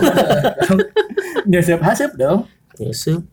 [1.50, 2.46] Nyesep hasep dong.
[2.78, 3.33] Nyesep eta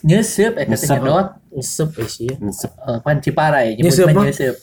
[0.00, 0.52] Nyesep.
[0.54, 1.28] nyedot.
[1.50, 2.34] nyeseup eh sia.
[2.36, 2.70] Nyesep.
[2.70, 4.54] Eh, pan Ciparai Nyesep, nyesep.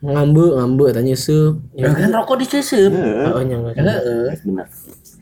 [0.00, 1.60] Ngambe, ngambe eta nyeseup.
[1.72, 2.92] Ya kan rokok dicesep.
[2.92, 4.36] Heeh, Oh nya Ya heeh.
[4.40, 4.66] bener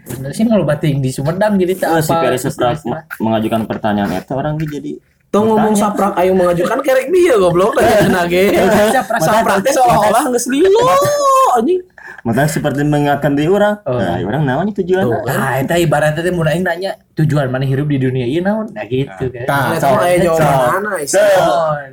[0.03, 2.27] Bener sih mau bating di Sumedang jadi tak Oh, si apa.
[2.27, 2.83] Peri Seprak
[3.19, 4.99] mengajukan pertanyaan eta orang jadi
[5.33, 8.53] Tong ngomong saprak ayo mengajukan kerek dia goblok tanya ge.
[8.93, 10.85] Saprak- Saprak teh seolah-olah geus lilo
[11.57, 11.81] anjing.
[12.23, 13.83] Makanya seperti mengingatkan diri orang.
[13.83, 13.99] Oh.
[13.99, 15.11] Nah, orang namanya tujuan.
[15.27, 18.71] Nah, itu ibaratnya teh mun aing nanya tujuan mana hidup di dunia ieu naon?
[18.71, 19.43] Nah gitu kan.
[19.43, 20.25] Nah, so, sama aya so.
[20.31, 21.23] jawaban mana Isa.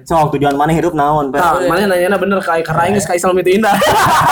[0.06, 1.34] So, tujuan mana hidup naon?
[1.34, 3.74] Tah, mana nanya bener kayak karena geus ka Islam itu indah.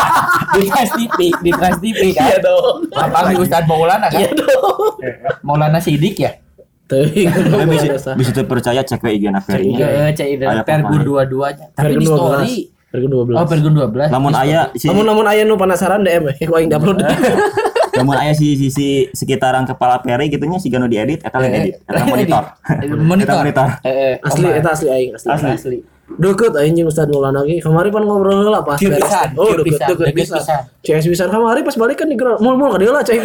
[0.54, 2.26] di Trans TV, di Trans TV kan.
[2.30, 2.76] Iya dong.
[2.94, 4.22] Apa Ustaz Maulana kan?
[4.22, 5.02] Iya dong.
[5.42, 6.38] Maulana Sidik ya?
[6.88, 7.28] Teuing.
[7.28, 11.04] Tapi bisa, bisa tuh percaya cek ke IG anak Iya, cek Aya Pergun pemain.
[11.04, 11.68] dua-duanya.
[11.76, 12.16] Tapi di 12.
[12.16, 12.77] story.
[12.88, 13.36] Pergun 12.
[13.36, 14.08] Oh, Pergun 12.
[14.10, 14.80] Lamun Di aya story.
[14.80, 17.04] si Namun namun aya nu penasaran DM eh ku aing upload.
[17.98, 21.54] lamun aya si si, si sekitaran kepala peri gitu nya si gano diedit eta lain
[21.58, 22.44] edit eta monitor.
[23.10, 23.34] Monitor.
[23.34, 23.68] Eta monitor.
[23.84, 25.28] Eh, eh, Asli eta asli aing asli.
[25.34, 25.78] asli asli.
[26.08, 27.60] Deket aing jeung Ustaz Maulana ge.
[27.60, 30.40] Kamari pan ngobrol heula pas pisan, Oh, deket deket pisan.
[30.80, 32.40] CS pisan kamari pas balik kan di gerak.
[32.40, 33.20] Mul mul ka dieu lah cai.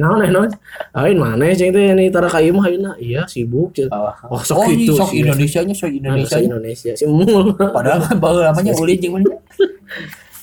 [0.00, 0.48] Naon naon.
[0.96, 2.96] Ain mana cai teh ini tara ka ieu mah ayeuna.
[2.96, 3.76] Iya sibuk.
[3.76, 3.92] cai.
[3.92, 5.20] Oh, sok oh, gitu sok sih.
[5.20, 6.92] Indonesianya, sok Indonesia Indonesia.
[6.92, 7.52] Indonesia si mul.
[7.76, 9.36] Padahal kan baru namanya ulin jeung mana.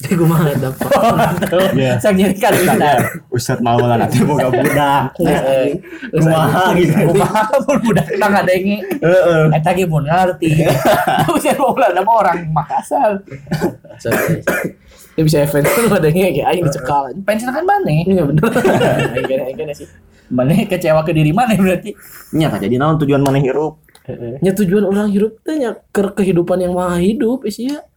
[0.03, 0.87] Jadi gue mah ada apa?
[1.71, 1.95] Iya.
[2.03, 2.99] Sok jadi kan Ustaz.
[3.31, 5.15] Ustad mau lah nanti boga budak.
[5.23, 5.79] Eh,
[6.11, 7.07] Kumaha gitu.
[7.07, 8.77] Kumaha mun budak kita ngadenge.
[8.99, 9.43] Heeh.
[9.55, 10.67] Eta ge mun ngarti.
[11.31, 13.23] Ustaz Maulana mah orang Makassar.
[15.13, 17.03] Dia bisa event kan ada yang kayak aing dicekal.
[17.23, 17.91] Pensiun kan mana?
[18.03, 18.43] Iya bener.
[19.47, 19.87] Aing sih.
[20.27, 21.95] Mana kecewa ke diri mana berarti?
[22.35, 23.79] Nya jadi naon tujuan mana hirup?
[24.43, 27.87] Nya tujuan orang hidup teh nya ke kehidupan yang maha hidup isia.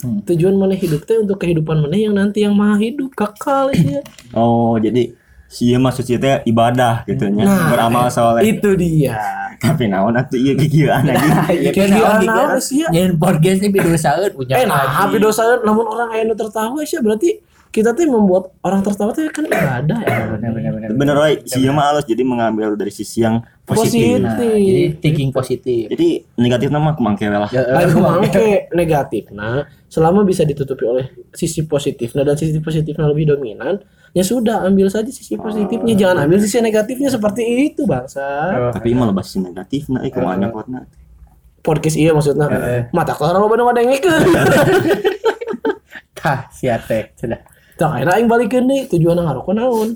[0.00, 0.24] Hmm.
[0.24, 4.00] Tujuan mana hidup teh untuk kehidupan mana yang nanti yang maha hidup kekal isia.
[4.32, 5.12] Oh, jadi
[5.52, 7.44] si mah suci teh ibadah gitu nya.
[7.44, 8.40] Nah, Beramal soleh.
[8.48, 9.20] Itu dia.
[9.60, 11.28] Tapi naon atuh ieu gigieuan lagi.
[11.60, 12.88] Ya Kieu naon sih ya?
[12.88, 14.56] Nyen podcast ini video saeut punya.
[14.56, 18.84] Eh nah, happy dosa namun orang aya nu tertawa sia berarti kita teh membuat orang
[18.84, 20.16] tertawa teh kan ibadah ya.
[20.36, 20.88] Benar benar benar.
[20.92, 24.20] Bener we, si mah halus jadi mengambil dari sisi yang positif.
[24.20, 24.28] Positif.
[24.28, 25.88] Nah, jadi thinking positif.
[25.88, 27.48] Jadi negatif nama kemangke lah.
[27.48, 33.36] Ya, Lain kemangke negatif nah selama bisa ditutupi oleh sisi positifnya dan sisi positifnya lebih
[33.36, 33.76] dominan
[34.16, 38.24] ya sudah ambil saja sisi positifnya jangan ambil sisi negatifnya seperti itu bangsa
[38.72, 40.80] Tapi mah lebih sisi negatif nah, ieu kumaha kuatna.
[41.60, 42.48] podcast iya maksudnya
[42.92, 43.96] mata kelar lo bandung ada yang
[46.22, 47.51] Tah, sia teh sudah.
[47.82, 49.90] Tak akhirnya aing balikeun deui tujuan ngarokok naon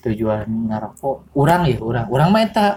[0.00, 2.06] Tujuan ngarokok urang ya, urang.
[2.08, 2.74] Urang mah eta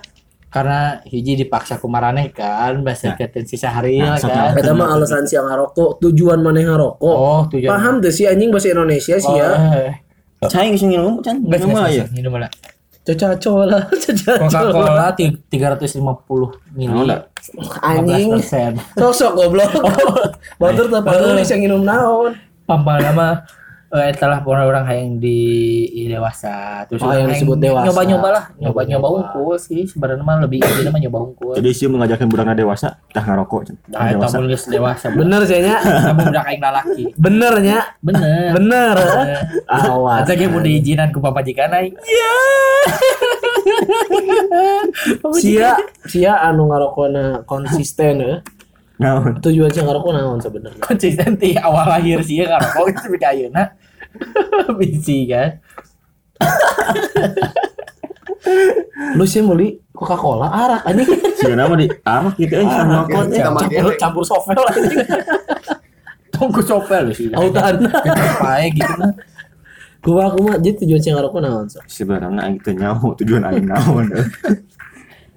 [0.48, 4.54] karena hiji dipaksa ku maraneh kan bahasa keten sisa hari Nah, kan.
[4.54, 7.70] eta mah alasan sia ngarokok tujuan mana ngarokok Oh, tujuan.
[7.72, 9.50] paham tuh si anjing bahasa Indonesia sih ya
[10.38, 11.40] Oh, Cai geus nginum can.
[11.40, 12.06] Enggak Minum mah ya.
[12.10, 12.52] Minum lah.
[13.04, 13.34] caca
[13.64, 15.98] lah caca Coca-Cola ti- 350
[16.74, 16.88] mili.
[16.88, 17.22] Naon dah?
[17.82, 18.96] anjing 15%.
[18.96, 19.70] sosok goblok
[20.56, 22.34] batur tak nulis yang minum naon
[22.64, 23.42] Pampal nama
[23.98, 25.40] eh telah pernah orang yang di
[26.06, 27.86] dewasa terus Oh, yang disebut dewasa.
[27.86, 28.28] nyoba-nyoba.
[28.30, 29.84] lah nyoba-nyoba unggul sih.
[29.84, 31.54] Sebenarnya mah lebih ini mah nyoba unggul.
[31.54, 33.76] Jadi sih mengajarkan budak dewasa tah ngarokok can.
[33.88, 34.36] nah itu Dewasa.
[34.38, 35.06] nulis dewasa.
[35.20, 35.76] Bener sih nya.
[35.80, 38.52] Kamu udah kayak lalaki benernya bener.
[38.54, 38.96] Bener.
[39.66, 40.24] Awas.
[40.24, 41.96] Ada kayak mau diizinan ku papa jika naik
[45.36, 48.36] sia sia anu ngarokona konsisten ya
[48.96, 49.44] Naon?
[49.44, 50.80] tujuan sia ngarokok naon sebenarnya.
[50.80, 53.64] Konsisten ti awal lahir sih ya karena kok itu kayak ayeuna
[54.80, 55.60] bisi kan?
[59.16, 61.88] Lu sih beli Coca Cola arak anjing Si nama di?
[62.04, 63.40] Arak gitu eh sama Arak, rokok teh.
[63.40, 63.48] ya.
[63.52, 65.00] campur, campur sovel anjing
[66.36, 67.32] tunggu sopel sih.
[67.32, 67.88] Autan
[68.44, 69.12] pae gitu nah
[70.06, 74.06] gua aku mah jadi tujuan sia ngarokok naon so Sebenarnya teu nyaho tujuan aing naon.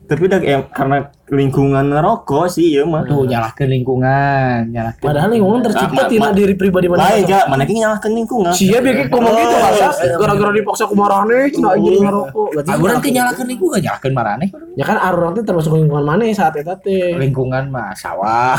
[0.09, 3.05] Tapi dah em, karena lingkungan ngerokok sih ieu mah.
[3.05, 7.68] tuh nyalahkan lingkungan nyalahkan padahal lingkungan tercipta tina ma- diri pribadi mana Lain ja, mana
[7.68, 8.49] ki nyalahkeun lingkungan.
[8.57, 13.09] Sia biar kayak ngomong gitu masa gara-gara dipaksa kumarane cina anjing ngarokok berarti aku nanti
[13.12, 14.47] nyalahkan lingkungan nyalahkan marane.
[14.75, 17.12] Ya kan arurang teh termasuk lingkungan mana saat eta teh?
[17.12, 18.57] Lingkungan mah sawah.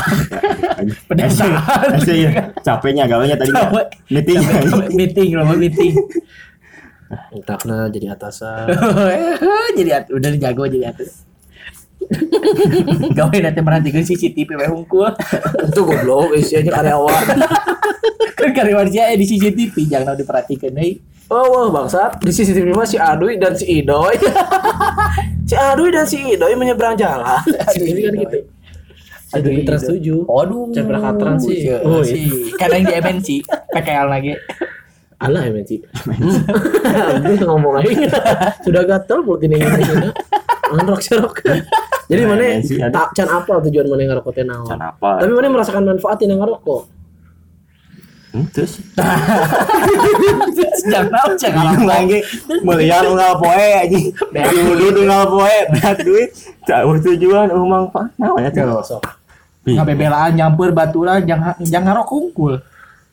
[1.10, 1.58] Pedesaan
[1.90, 3.50] Asli ya, capeknya gawanya tadi
[4.06, 4.38] meeting.
[4.94, 5.98] meeting loh meeting.
[7.34, 8.70] Entakna jadi atasan.
[9.78, 11.26] Jadi at- udah jago jadi atas
[13.18, 15.10] gawe nanti merhatikan CCTV we hungkul.
[15.70, 17.24] Itu goblok isinya karyawan.
[18.38, 20.98] Kan karyawan saya di CCTV jangan diperhatikan hei.
[21.30, 22.18] Oh wah bangsat.
[22.22, 24.18] Di CCTV mah si Aduy dan si Idoy.
[25.50, 27.42] Si Aduy dan si Idoy menyeberang jalan.
[27.74, 28.38] Ini kan gitu.
[29.34, 31.74] Aduh Mitra setuju Waduh, Cek berakatran sih.
[31.82, 32.54] Oh, Oh, sih.
[32.54, 33.28] Kadang di MNC,
[33.74, 34.30] PKL lagi.
[35.18, 35.82] Alah ya Menci
[37.26, 38.08] Dia ngomong aja.
[38.62, 39.58] Sudah gatel mulut ini.
[39.58, 40.10] Ini
[40.70, 41.34] Anrok serok
[42.10, 42.86] Jadi mana ada.
[42.90, 45.22] tak can apa tujuan mana ngerokok teh naon Can apa?
[45.22, 46.82] Tapi mana merasakan manfaatnya ngerokok
[48.30, 48.78] Hmm, terus
[50.86, 52.18] Jangan tahu, jangan bingung lagi
[52.62, 54.14] melihat unggal poe anjing.
[54.30, 56.30] Dari dulu unggal poe berat duit.
[56.62, 58.14] Tak tujuan oh manfaat.
[58.22, 58.86] Naon ya tuh?
[58.86, 59.02] Sok
[59.66, 62.54] Nggak bebelaan nyampur baturan jangan jangan ngarok kungkul.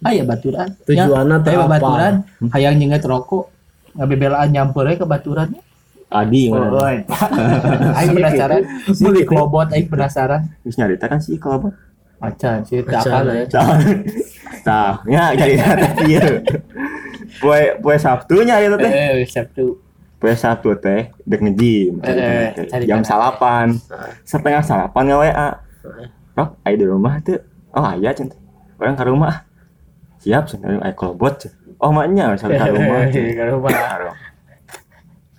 [0.06, 1.66] aya baturan Tujuanna teh teh apa?
[1.66, 2.14] baturan
[2.54, 3.50] hayang nyenget rokok
[3.98, 5.58] ngabebelaan nyamper ke baturan
[6.08, 7.04] Adi Oh, mana?
[8.00, 8.62] aing penasaran
[8.96, 11.76] beli klobot aing penasaran Terus nyarita kan sih buat.
[12.18, 13.46] macan sih tak apa ya.
[13.46, 13.78] Tah,
[14.64, 16.34] tah, ya jadi teh ieu.
[17.38, 18.90] Poe poe Sabtu nyari teh.
[18.90, 19.78] eh Sabtu
[20.18, 22.02] Poe Sabtu teh dek ngejim.
[22.02, 23.78] Eh, eh, cari Jam salapan.
[24.24, 25.50] Setengah salapan nge WA.
[26.34, 27.38] Rok, aya di rumah tuh.
[27.70, 28.34] Oh, aya cen.
[28.78, 29.46] Orang ke rumah.
[30.18, 30.58] Siap.
[30.58, 31.38] Aya kolbot.
[31.38, 31.54] cen.
[31.78, 33.06] Oh, maknya sampai ke rumah.
[33.08, 33.30] cen.
[33.30, 33.70] ke rumah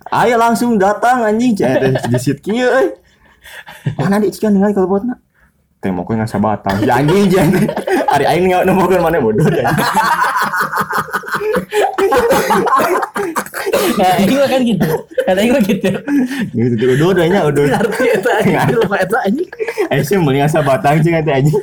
[0.09, 2.89] Ayo langsung datang anjing cen di sit kieu euy.
[4.01, 5.21] Mana di cikan dengan kolbotna?
[5.79, 6.81] Teh mau ngan sabatang.
[6.83, 7.69] Ya anjing jangan.
[8.17, 9.45] Ari aing nemokeun mana bodoh.
[9.45, 9.69] anjing.
[13.99, 14.91] nah ini kan gitu
[15.27, 15.91] kata ini gitu
[16.55, 17.63] Gitu tuh udah udah nya udah.
[17.79, 19.49] Arti eta anjing rumah eta anjing.
[19.93, 21.57] Eh sih mending asa batang sih nanti anjing.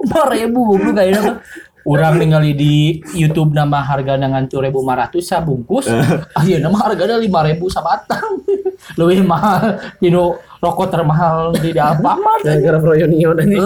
[0.00, 1.42] Empat ribu goblok kayaknya.
[1.84, 5.88] Orang ningali di YouTube nama harga dengan ribu lima ratus sabungkus.
[6.36, 8.44] Ah iya nama harganya lima ribu sabatang.
[9.00, 9.80] Lebih mahal.
[10.00, 12.36] Dino rokok termahal di apa mah.
[12.46, 13.64] Gara-gara Froyonion anjing.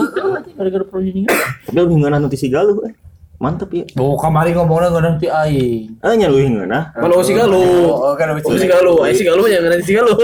[0.55, 1.29] Gara-gara proyeknya.
[1.67, 2.87] Tapi lu hingeuna nu ti si galuh.
[2.87, 2.95] eh.
[3.43, 3.85] Mantep ya.
[3.99, 5.99] Oh kemarin ngomongnya nggak nanti aing.
[5.99, 6.95] Eh nya lu hingeuna.
[6.95, 7.91] Kalau si Galuh.
[7.91, 10.17] Oh kan Oh si Galuh, si Galuh yang ada si Galuh.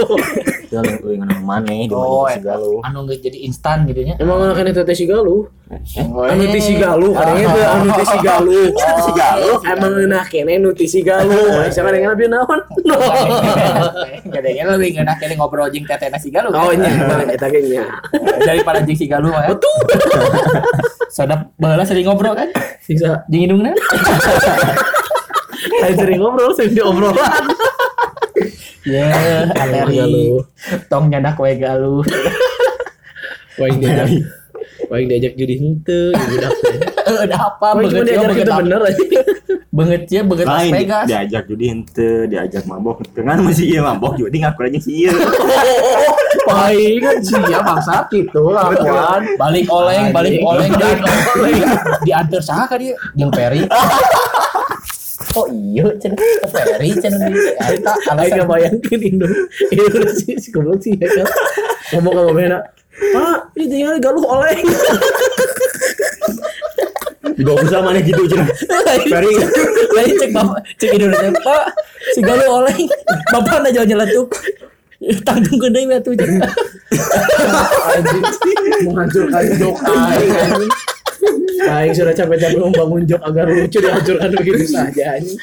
[0.71, 2.79] Galuh lu hingeuna maneh di Oh, si galuh.
[2.81, 4.15] anu nggak jadi instan gitu nya.
[4.17, 5.51] Emang anak ini teh si Galuh.
[5.67, 8.67] Eh, Anu teh si Galuh, kadangnya teh anu teh si Galuh.
[8.97, 9.57] si galuh.
[9.61, 11.67] Emang enak kene nu teh si Galuh.
[11.67, 12.59] Siapa yang lebih naon?
[14.31, 16.51] Kadangnya lebih enak ini ngobrol jing teteh nasi galuh.
[16.51, 17.83] Oh nya, mana eta ge nya.
[18.41, 19.51] daripada jing si galuh ya.
[19.51, 19.75] Betul.
[21.15, 22.47] Sadap baheula sering ngobrol kan?
[22.79, 23.75] Sisa Jing hidungna.
[25.81, 27.43] lain sering ngobrol, sering diobrolan.
[28.87, 29.05] Ya,
[29.61, 29.95] aleri.
[30.01, 30.41] Galuh.
[30.89, 32.01] Tong nyadak we galuh.
[33.61, 34.07] Waing diajak.
[34.89, 36.51] Waing diajak judi henteu, budak.
[37.11, 38.61] Udah apa Waing cuma beget ya diajak itu apa?
[38.63, 39.03] bener aja.
[39.71, 41.05] Beget ya beget Las Vegas.
[41.07, 43.07] diajak judi henteu, diajak mabok.
[43.15, 45.15] Dengan masih ieu mabok judi ngaku aja sih ieu.
[46.43, 49.23] Paling kan sia bangsa gitu lakuan.
[49.39, 50.99] Balik oleng, balik oleng dan
[51.39, 51.63] oleng.
[52.03, 52.99] Diantar saha ka dia?
[53.15, 53.63] Jeung Ferry.
[55.31, 56.19] Oh iya, cenah
[56.51, 59.27] Ferry cenah di eta Aing alasan gak bayangin Indo
[59.71, 61.27] Indonesia si goblok sih ya kan
[61.95, 62.59] Ngomong sama Bena
[62.91, 64.59] Pak, ini tinggal galuh oleh
[67.31, 68.49] Dibawa usaha mana gitu cenah.
[69.07, 69.31] Ferry.
[69.95, 71.31] Lain cek bapak, cek Indonesia.
[71.39, 71.65] Pak,
[72.11, 72.85] si galuh oleng.
[73.31, 74.29] Bapak na jauh nyeletuk.
[75.25, 76.13] Tanggung gede ya tuh
[78.85, 79.75] Menghancurkan jok
[81.61, 85.37] Aing sudah capek-capek membangun jok agar lucu dihancurkan begitu saja anjing.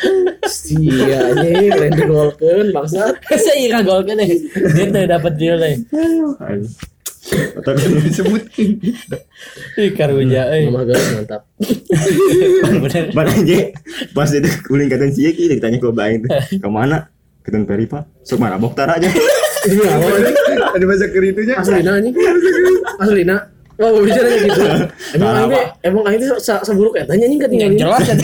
[0.45, 3.15] Sia anjing Keren digolkeun bangsat.
[3.31, 4.29] Saya ira gol kan deh.
[4.75, 5.71] Dia tuh dapat dia lah.
[7.29, 8.71] Atau kan lu disebutin.
[9.79, 10.73] Ih karunya euy.
[10.73, 11.43] Mama galuh mantap.
[12.83, 13.05] Bener.
[13.15, 13.59] Mana aja
[14.17, 17.13] pas itu kuling kata si Eki ditanya ke Baing tuh ke mana?
[17.47, 19.09] Ketun Peri pak sok mana boktar aja.
[19.09, 20.07] Ini apa?
[20.07, 22.15] anjing ada bahasa keritunya Aslina anjing
[22.99, 23.37] Aslina
[23.79, 24.63] Bisa nanya gitu.
[25.15, 27.79] Emang aing teh, emang aing teh seburuk eta nya anjing ketinggalan.
[27.79, 28.15] Jelas ya.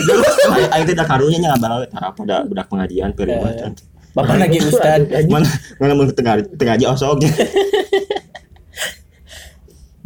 [0.75, 3.71] Ayo tidak karunya nya ngabalau tarap pada budak pengajian Peri macan
[4.15, 5.11] Bapak lagi ustad.
[5.27, 5.43] mana
[5.75, 7.27] mana mau tengah tengah aja osoknya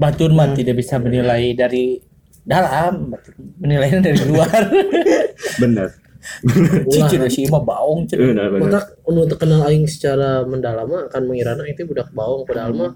[0.01, 1.99] Batur mah tidak bisa menilai dari
[2.47, 3.11] dalam,
[3.59, 4.63] menilainya dari luar.
[5.59, 5.91] bener
[6.87, 12.11] Cicir sih mah bener bener Otak anu terkenal aing secara mendalam akan mengirana itu budak
[12.15, 12.91] baung padahal mah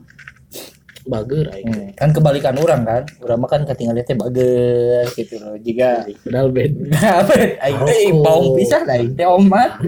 [1.03, 1.67] bager aing.
[1.67, 6.47] Hmm, kan kebalikan orang kan orang mah kan ketinggalan teh bager gitu loh jika Padahal
[6.49, 6.71] bed.
[6.95, 9.71] apa aing teh baung pisah lah aing teh omat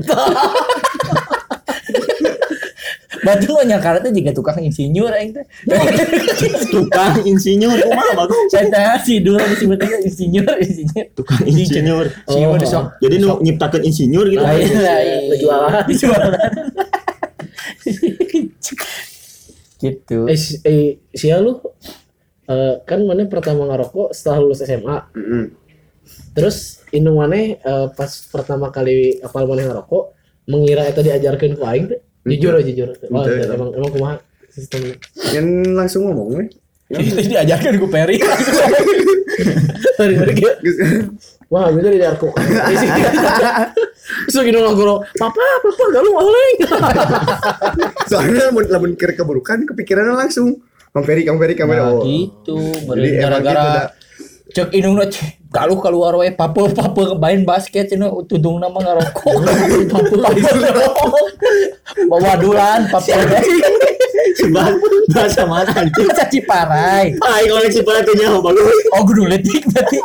[3.25, 5.45] Batu mah nyangkara teh juga tukang insinyur aing teh.
[6.75, 11.05] tukang insinyur kumaha bagus Saya si dulu disebutnya insinyur, insinyur.
[11.17, 15.21] tukang insinyur Si mah sok jadi nu nyiptakeun insinyur gitu lain lain.
[15.33, 15.83] Dijualan.
[15.89, 16.51] Dijualan.
[19.77, 20.25] gitu.
[20.25, 21.59] Eh, si- eh sia lu
[22.45, 24.97] eh, kan mana pertama ngerokok setelah lulus SMA.
[26.35, 30.03] Terus indung mana eh, pas pertama kali apal mana ngerokok
[30.45, 31.99] mengira itu diajarkan ku aing teh.
[32.25, 32.89] Jujur aja jujur.
[33.09, 34.15] Oh, emang emang kumaha
[34.49, 34.97] sistemnya.
[35.29, 36.45] Kan langsung ngomong we.
[36.89, 38.17] Itu diajarkan ku Peri.
[39.95, 40.57] Hari-hari kayak
[41.47, 42.01] Wah, bisa di
[44.29, 46.57] Terus gini ngobrol, papa, papa, galu oleng.
[48.09, 50.61] Soalnya lamun lamun keur keburukan kepikirannya langsung
[50.95, 51.79] Kamperi, kamperi, kamperi.
[51.83, 52.07] Nah, Oh.
[52.07, 52.71] gitu.
[52.71, 53.91] Gitu Gara-gara
[54.55, 55.03] cek indung na
[55.51, 59.35] galuh keluar we pape pape main basket cenah tudung nama ngarokok
[59.91, 60.15] pape
[62.07, 63.11] bawa dulan pape
[64.35, 64.71] Sebab
[65.15, 66.07] bahasa mana anjing?
[66.11, 67.15] Masa ciparai.
[67.15, 69.99] Aing koleksi sepatunya bagus oh kudu letik berarti.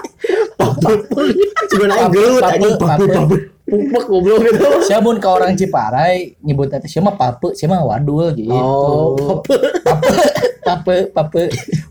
[1.70, 2.74] Cuma naik gelut anjing.
[3.70, 4.66] Pupek goblok gitu.
[4.82, 8.50] Saya mun ke orang Ciparai nyebut teh siapa pape, siapa wadul gitu.
[8.50, 9.56] Oh, pape.
[10.66, 11.42] pape, pape, pape,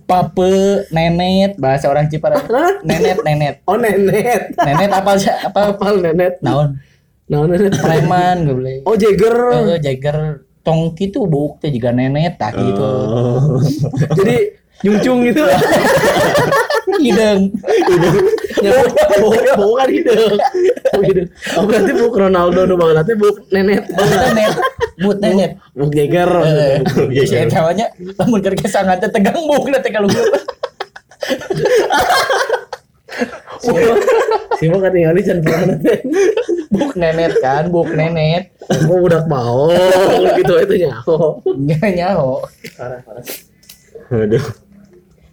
[0.04, 0.52] pape,
[0.92, 2.44] nenet bahasa orang Ciparai.
[2.84, 3.56] Nenet, nenet.
[3.64, 4.54] Oh nenet.
[4.60, 5.32] Nenet apa sih?
[5.32, 6.44] Apa Apal nenet.
[6.44, 6.76] naon?
[7.32, 7.80] Nah nenet.
[7.80, 8.84] Preman boleh.
[8.84, 9.36] Oh Jagger.
[9.76, 12.90] Eh, Jagger tong gitu buk teh juga nenet tak gitu.
[14.20, 14.38] Jadi
[14.84, 15.44] nyungcung gitu.
[17.00, 17.56] Hideng.
[18.66, 20.36] Ya, bukan hidung.
[21.00, 21.28] Hidung.
[21.56, 23.88] Oh berarti buk Ronaldo nu banget teh buk nenet.
[23.88, 24.54] Buk nenet.
[25.00, 25.52] Buk nenet.
[25.72, 26.32] Buk Jagger.
[27.16, 27.88] Si kawannya
[28.20, 30.12] lamun keur kesangan teh tegang buk na teh kalau
[34.60, 35.80] Si mah kan tinggal di can pernah
[36.68, 38.52] buk nenet kan, buk nenet.
[38.92, 39.72] Oh budak mau
[40.36, 41.40] gitu itu nyaho.
[41.48, 42.44] Nggak nyaho.
[44.12, 44.46] Aduh.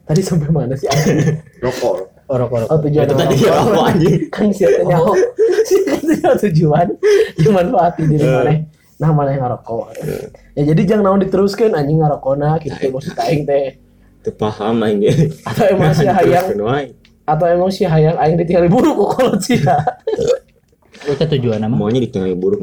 [0.07, 1.43] Tadi sampai mana sih anjing?
[2.27, 2.67] Rokok.
[2.67, 2.69] Orok-orok.
[2.75, 4.17] Oh tujuan Itu tadi apa anjing?
[4.35, 5.13] kan siapa nyaho.
[5.63, 6.87] Si kan tujuan tujuan
[7.39, 8.53] dimanfaati diri mana.
[8.97, 9.87] Nah mana yang ngarokok.
[10.59, 13.79] Ya jadi jangan naon diteruskan anjing ngarokona gitu maksud aing teh.
[14.27, 15.31] Teu paham anjing.
[15.47, 16.47] Atau emang si hayang
[17.27, 19.79] atau emang si hayang aing ditinggali buruk kok kalau sih ya.
[21.07, 21.75] Itu tujuan nama.
[21.75, 22.63] Maunya ditinggalin buruk.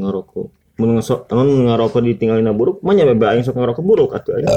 [0.74, 4.50] Mun ngesok, teman ngerokok ditinggalin buruk, mah nya bebe aing sok ngerokok buruk atuh aing.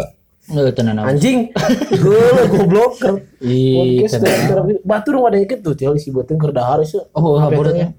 [0.46, 1.11] Nggak tenan nama.
[1.11, 1.50] Anjing,
[1.92, 3.14] gue goblok ker.
[3.42, 4.22] Ih, Podcast
[4.80, 7.02] batu rumah ada ikut tuh, tinggal isi buatin ker dahar sih.
[7.12, 7.90] Oh, haburnya.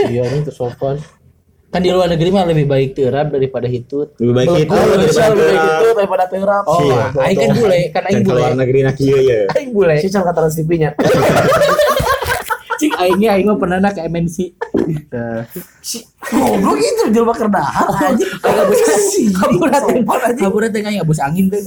[0.00, 1.02] Iya ini tersopan.
[1.68, 4.14] Kan di luar negeri mah lebih baik terap daripada hitut.
[4.16, 6.64] Lebih baik itu Oh, bisa daripada gitu daripada terap.
[6.64, 7.02] Oh, Iya.
[7.18, 8.32] aing kan bule, kan aing Can bule.
[8.32, 9.40] keluar negeri nak kieu ya.
[9.58, 9.94] Aing bule.
[9.98, 10.90] Si can kata TV-nya.
[12.80, 14.36] Cik aingnya aing mah pernah nak ke MNC.
[15.82, 15.98] Si
[16.32, 18.30] goblok itu jelma ker dahar anjing.
[18.42, 18.80] Agak bus
[19.38, 20.04] Haburat angin.
[20.04, 20.44] tempat anjing.
[20.44, 21.62] Haburat teh kayak bus angin teh.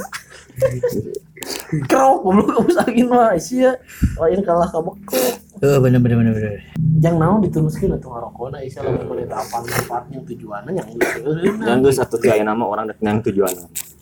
[1.89, 3.73] Kerok goblok kabus angin mah sia.
[4.19, 5.17] Lain kalah kabekok.
[5.61, 6.53] Eh bener bener bener bener.
[7.01, 11.55] Yang naon diteruskeun atuh ngarokona isia lamun meuli apa manfaatnya tujuannya yang diteruskeun.
[11.61, 13.53] Dan geus satu tiga nama orang yang tujuan.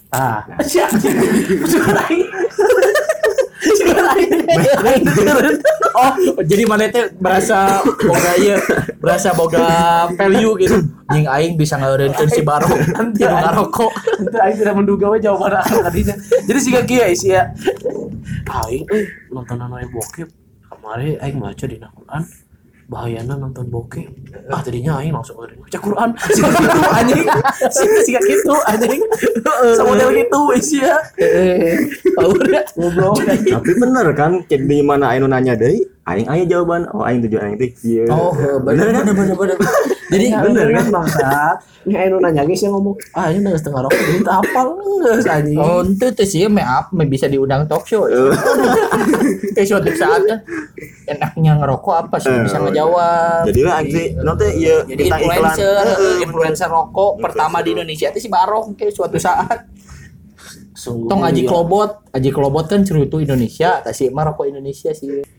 [0.10, 1.16] Ah, si anjing.
[1.68, 2.26] Sudah lain.
[2.40, 2.58] Sudah lain.
[3.62, 4.09] Lain turun.
[6.00, 6.14] Oh,
[6.46, 8.60] jadi mana teh berasa boga ieu,
[9.04, 9.68] berasa boga
[10.16, 10.78] value gitu.
[11.10, 13.92] Jeung aing bisa ngeureunkeun si Barok nanti ngarokok.
[14.24, 16.16] Itu aing tidak menduga we jawaban akan tadinya.
[16.20, 17.52] Jadi siga kieu isi ya.
[18.48, 19.04] Aing euy
[19.34, 20.30] nonton anu bokep.
[20.70, 22.24] Kemarin aing baca di Quran
[22.90, 24.10] bahayana nonton bokep.
[24.50, 26.10] Ah tadinya aing langsung eureun baca Quran.
[26.36, 27.28] Siga gitu anjing.
[27.70, 29.02] Siga siga gitu anjing.
[29.78, 30.98] Samodel gitu isi ya.
[31.22, 31.78] Eh,
[32.18, 32.66] udah
[33.30, 33.54] anjing.
[33.54, 36.90] Tapi bener kan, di mana aing nanya deui, aing aya jawaban.
[36.90, 38.10] Oh, aing tujuan aing teh kieu.
[38.10, 38.34] Oh,
[38.66, 39.58] bener bener bener bener.
[40.10, 41.56] Jadi bener kan bangsat.
[41.86, 44.68] Ini aing nu nanya guys yang ngomong, ah ini udah setengah rokok jadi tak apal
[45.00, 45.58] geus anjing.
[45.58, 48.10] Oh, itu tuh sih me up, me bisa diundang talk show.
[49.56, 50.40] Kayak suatu saat kan
[51.08, 53.48] enaknya ngerokok apa sih bisa ngejawab.
[53.48, 58.30] Jadi lah aing nanti ieu Jadi influencer, Heeh, influencer rokok pertama di Indonesia itu si
[58.30, 59.70] Barok kayak suatu saat.
[60.80, 61.44] Sungguh Tong Aji.
[61.44, 65.39] Klobot, Aji Klobot kan cerutu Indonesia, tak sih mah rokok Indonesia sih.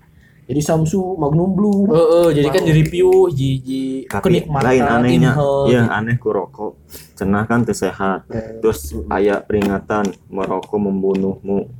[0.50, 1.86] Jadi Samsu Magnum Blue.
[1.86, 5.32] Heeh, jadi kan di review ji ji tapi kenikmatan lain anehnya.
[5.70, 5.94] ya gitu.
[5.94, 6.74] aneh ku rokok.
[7.14, 8.26] Cenah kan teu sehat.
[8.58, 11.70] Terus aya peringatan merokok membunuhmu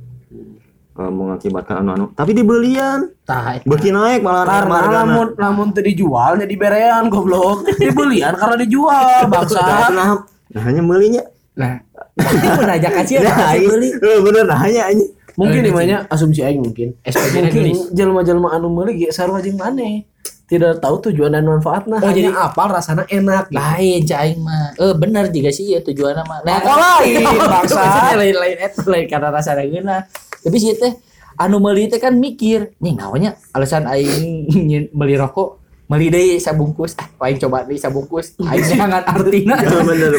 [0.95, 2.15] eh, mengakibatkan anu-anu.
[2.15, 3.11] Tapi dibelian.
[3.27, 7.67] Tah, beki naik malah naik Karena lamun lamun teu dijual jadi berean goblok.
[7.83, 9.91] Dibelian karena dijual bangsa.
[9.91, 10.15] nah,
[10.47, 11.27] nah hanya belinya.
[11.59, 11.83] Nah,
[12.55, 13.89] pernah aja kasih ya, nah, ini- beli.
[13.99, 16.95] eh, bener nah hanya ini Mungkin Eh, namanya asumsi aing mungkin.
[17.01, 20.03] SPG Mungkin jelma-jelma anu meuli ge sarua jeung maneh.
[20.45, 21.95] Tidak tahu tujuan dan manfaatnya.
[21.95, 23.47] Oh, hanya jadi- apal rasanya enak.
[23.47, 23.55] gitu.
[23.55, 24.75] Lain caing mah.
[24.75, 26.43] Eh bener juga sih ya tujuan mah.
[26.43, 27.23] Nah, Rokok lain,
[27.55, 27.81] bangsa.
[28.13, 30.03] Lain lain itu lain karena rasa geuna.
[30.37, 30.91] Tapi sih teh
[31.37, 34.51] anu meuli teh kan mikir, nih namanya alasan aing
[34.97, 35.60] meuli rokok
[35.91, 36.95] meuli deui sabungkus.
[36.95, 38.39] Ah, aing coba deui sabungkus.
[38.39, 39.55] Aing nyangan artina.
[39.91, 40.15] bener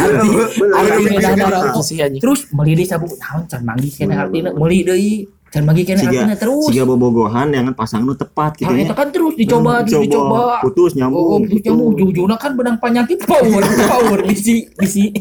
[1.01, 2.21] bener sih anjing.
[2.21, 3.17] Terus meuli deui sabungkus.
[3.17, 4.53] Naon can manggih kene artina.
[4.53, 6.65] Meuli deui can manggih kene siga terus.
[6.67, 10.59] siga bobogohan yang pasang nu tepat gitu Ah, ya itu kan terus dicoba, terus dicoba.
[10.61, 13.61] putus Oh, nyambung itu ujung-ujungnya kan benang penyakit power,
[13.93, 15.13] power bisi, bisi,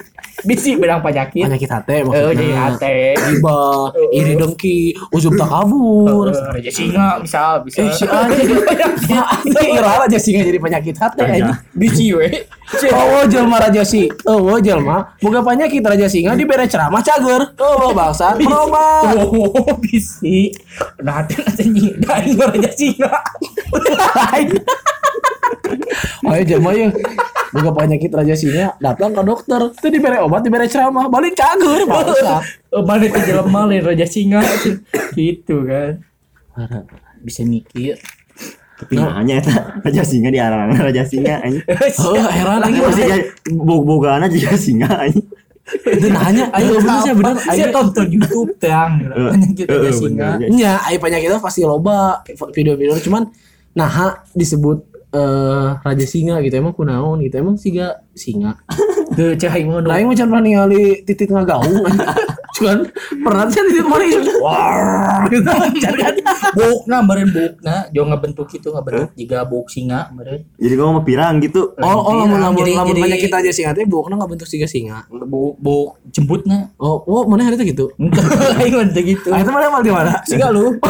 [0.42, 1.44] bisi benang penyakit.
[1.44, 2.56] Penyakit hati Eh, jadi maksudnya.
[2.56, 2.96] hati.
[3.30, 3.60] Iba,
[4.10, 4.78] iri dengki,
[5.12, 6.32] uzub takabur.
[6.32, 7.82] Raja singa misal bisa.
[7.82, 8.56] Eh si anjing.
[9.52, 11.52] Kira aja singa jadi penyakit hati anjing.
[11.74, 12.48] bisi we.
[12.88, 14.08] Oh, jelma raja si.
[14.24, 15.12] Oh, jelma.
[15.18, 17.52] Boga penyakit raja singa dibere ceramah cager.
[17.58, 18.32] Oh, bangsa.
[18.34, 19.12] Berobat.
[19.20, 20.21] Oh, bisi.
[21.02, 23.10] Nah, hati nanti nyi, raja singa.
[26.30, 26.94] Ayo jelma ya.
[27.52, 29.60] Boga penyakit raja singa datang ke dokter.
[29.76, 31.84] Itu dibere obat, dibere ceramah, balik cager.
[31.90, 32.40] Bangsa.
[32.72, 34.40] Oh, balik ke jelema lain raja singa.
[35.18, 36.00] Gitu kan.
[37.20, 37.98] Bisa mikir.
[38.82, 41.38] Tapi nanya eta raja singa di arang raja singa.
[42.06, 43.06] Oh, heran lagi Masih
[43.54, 45.28] bog-bogana juga singa anjing.
[45.80, 47.36] Itu nanya, ayo bener sih bener.
[47.40, 49.00] Saya Ayo tonton YouTube tang.
[49.32, 50.30] Banyak ya eh, singa.
[50.40, 53.00] Nya, ayo penyakit itu pasti loba video-video.
[53.00, 53.32] Cuman
[53.72, 56.56] nah disebut eh raja singa gitu.
[56.60, 57.36] Emang kunaon gitu.
[57.40, 58.60] Emang siga singa.
[59.16, 61.84] Tuh cahaya mau lain macam ningali titit ngagaung
[62.52, 62.78] cuman
[63.22, 65.48] pernah sih titit mana gitu wah gitu
[65.80, 66.02] cari
[66.52, 67.88] Buk na meren buk na.
[67.90, 70.44] Jo ngabentuk itu ngabentuk jika buk singa meren.
[70.56, 71.72] Jadi gua mau pirang gitu.
[71.74, 74.68] oh oh lamun lamun Jadi- lamun jadi- penyakit aja singa teh bukan nggak bentuk siga
[74.68, 76.68] singa Buk buk jemput na.
[76.76, 77.86] oh oh mana hari itu gitu
[78.58, 79.30] Aing mah teu gitu.
[79.32, 80.76] ah itu mana mal di mana Siga lu.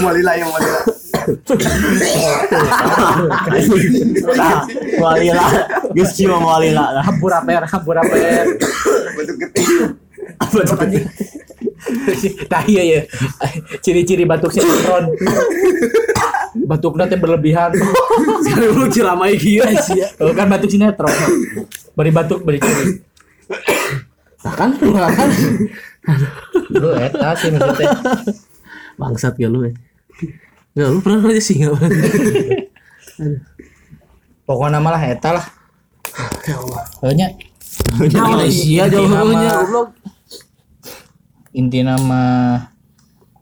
[0.00, 0.80] Malila yang malila.
[4.36, 4.64] Nah,
[5.00, 5.44] walila.
[5.94, 7.02] Geus kieu mah walila lah.
[7.04, 8.46] Hambur aper, hambur aper.
[9.10, 9.36] Bentuk
[10.78, 11.04] geting.
[12.46, 13.00] Nah iya ya.
[13.80, 15.10] Ciri-ciri batuk sinetron.
[16.66, 17.70] Batuk nanti berlebihan.
[18.42, 21.12] sekarang lu ciramai gitu sih Oh, kan batuk sinetron.
[21.94, 23.00] Beri batuk beri ciri.
[24.40, 25.28] nah kan nah kan
[26.72, 27.92] Lu eta sih maksudnya.
[28.96, 29.72] bangsat gak lu ya
[30.70, 31.74] Gak lu pernah raja singa
[34.46, 35.46] Pokoknya malah eta lah.
[36.48, 36.82] ya Allah.
[37.06, 37.26] Hanya
[37.98, 39.88] Malaysia nama- goblok.
[41.54, 42.22] Inti nama.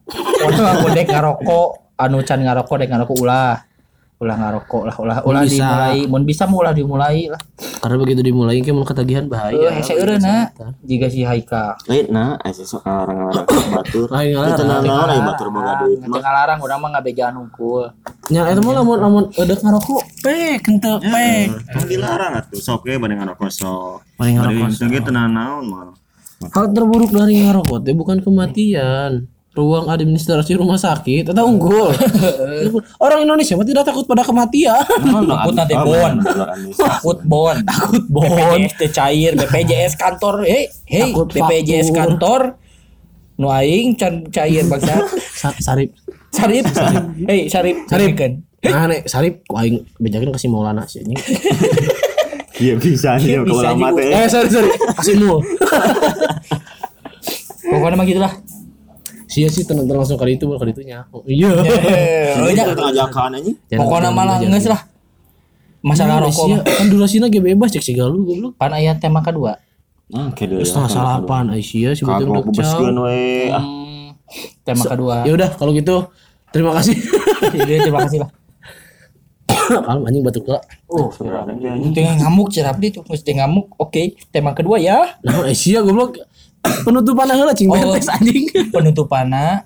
[0.09, 1.69] Waktu aku dek ngarokok
[2.01, 3.68] anu can ngarokok dek ngarokok ulah
[4.19, 5.63] ulah ngarokok lah ulah ulah Bisa.
[5.63, 7.39] dimulai mun bisa mau ulah dimulai lah
[7.79, 10.51] karena begitu dimulai kayak mau ketagihan eh bahaya hese eureuna
[10.83, 13.47] jika si Haika Lain nah, asa sok orang-orang
[13.79, 14.11] batur.
[14.11, 14.83] Lain ngalarang.
[14.83, 16.17] Itu lain batur boga duit mah.
[16.19, 17.85] Tengah larang urang mah ngabejaan unggul
[18.35, 22.99] nya itu mah lamun lamun edek ngarokok pek ente pek Kan dilarang atuh sok we
[22.99, 24.03] bade ngarokok sok.
[24.19, 25.95] Bade ngarokok itu ge tenan naon mah.
[26.39, 31.33] hal terburuk dari ngarokok teh bukan kematian ruang administrasi rumah sakit?
[31.33, 31.91] Atau unggul?
[33.05, 34.79] Orang Indonesia mah tidak takut pada kematian.
[35.33, 36.13] Takut nanti bon.
[36.77, 37.57] takut bon.
[37.65, 38.25] Takut bon.
[38.29, 40.47] BPJS teh cair BPJS kantor.
[40.47, 42.55] Hei hei BPJS kantor.
[43.39, 45.07] Nu aing can cair bangsa.
[45.35, 45.95] Sa- sarip.
[46.31, 46.67] Sarip.
[47.27, 47.87] Hei sarip.
[47.87, 48.15] Sarip.
[48.15, 48.33] kan.
[48.63, 49.43] Nah nek sarip.
[49.47, 51.19] Ku aing bejakeun kasih maulana sih anjing.
[52.59, 54.11] Iya bisa nih kalau lama teh.
[54.11, 54.71] eh sorry sorry.
[54.99, 55.39] Kasih mul
[57.69, 58.33] pokoknya mah gitulah
[59.29, 61.05] Sia sih tenang langsung kali itu kali itunya.
[61.11, 61.53] Oh, iya.
[62.35, 62.65] Oh, Ini nya.
[62.71, 63.57] kan ajakan anjing.
[63.69, 64.81] pokoknya malah nges lah
[65.81, 66.65] masalah rokok Sia mah.
[66.65, 68.53] kan durasinya ge bebas cek galu goblok.
[68.55, 69.61] pan aya tema kedua
[70.09, 70.49] Nah, dia.
[70.59, 73.53] Setengah salapan Aisyah si betul Kagok bebeskeun we.
[73.53, 74.17] Ah, Hmm,
[74.63, 76.09] tema kedua Ya udah kalau gitu
[76.49, 76.97] terima kasih.
[77.53, 78.31] jadi terima kasih lah
[79.85, 80.65] Kalem anjing batuk lah.
[80.87, 81.13] oh
[81.91, 86.17] tengah ngamuk cerap di tuh mesti ngamuk oke tema kedua ya Nah Aisyah goblok
[86.83, 87.77] penutupan heula cing Oh.
[87.77, 88.45] betes anjing.
[88.69, 89.63] penutupannya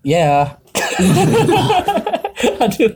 [0.00, 0.56] ya
[2.64, 2.92] aduh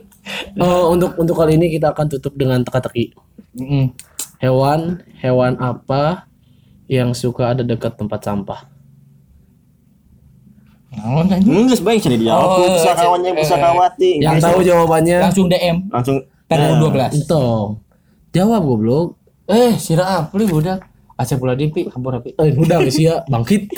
[0.57, 3.13] Oh, untuk untuk kali ini kita akan tutup dengan teka-teki.
[3.53, 3.93] Mm.
[4.41, 4.81] Hewan
[5.15, 6.25] hewan apa
[6.87, 8.65] yang suka ada dekat tempat sampah?
[10.91, 11.45] Naon anjing?
[11.45, 14.11] Mun geus bae cenah dijawab Oh, ku pusakawannya eh, pusakawati.
[14.17, 16.17] Yang tahu jawabannya langsung DM langsung
[16.47, 16.79] tanggal Eh,
[17.11, 17.67] 12 entong.
[18.31, 19.07] Jawab goblok.
[19.45, 20.81] eh sira apli budak
[21.15, 23.71] Aceh pula dimpi hampur api Eh, udah Aisyah bangkit.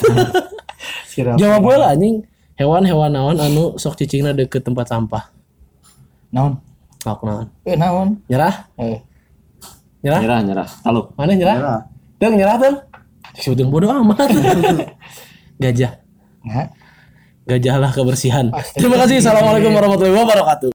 [1.15, 2.25] Jawab gue lah anjing.
[2.55, 5.29] Hewan-hewan naon anu sok cicingna deket tempat sampah.
[6.27, 6.57] naon
[6.97, 7.45] Sok naon.
[7.63, 8.73] eh naon Nyerah?
[8.75, 9.05] eh
[10.01, 10.19] Nyerah?
[10.19, 10.69] nyerah nyerah.
[10.81, 11.13] Halo.
[11.13, 11.57] Mana nyerah?
[12.17, 12.75] Deng nyerah tuh.
[13.37, 14.25] Sebetulnya bodoh amat.
[15.61, 15.93] Gajah.
[16.41, 16.67] nah
[17.45, 18.49] Gajahlah kebersihan.
[18.73, 19.21] Terima kasih.
[19.21, 20.65] Assalamualaikum warahmatullahi wabarakatuh.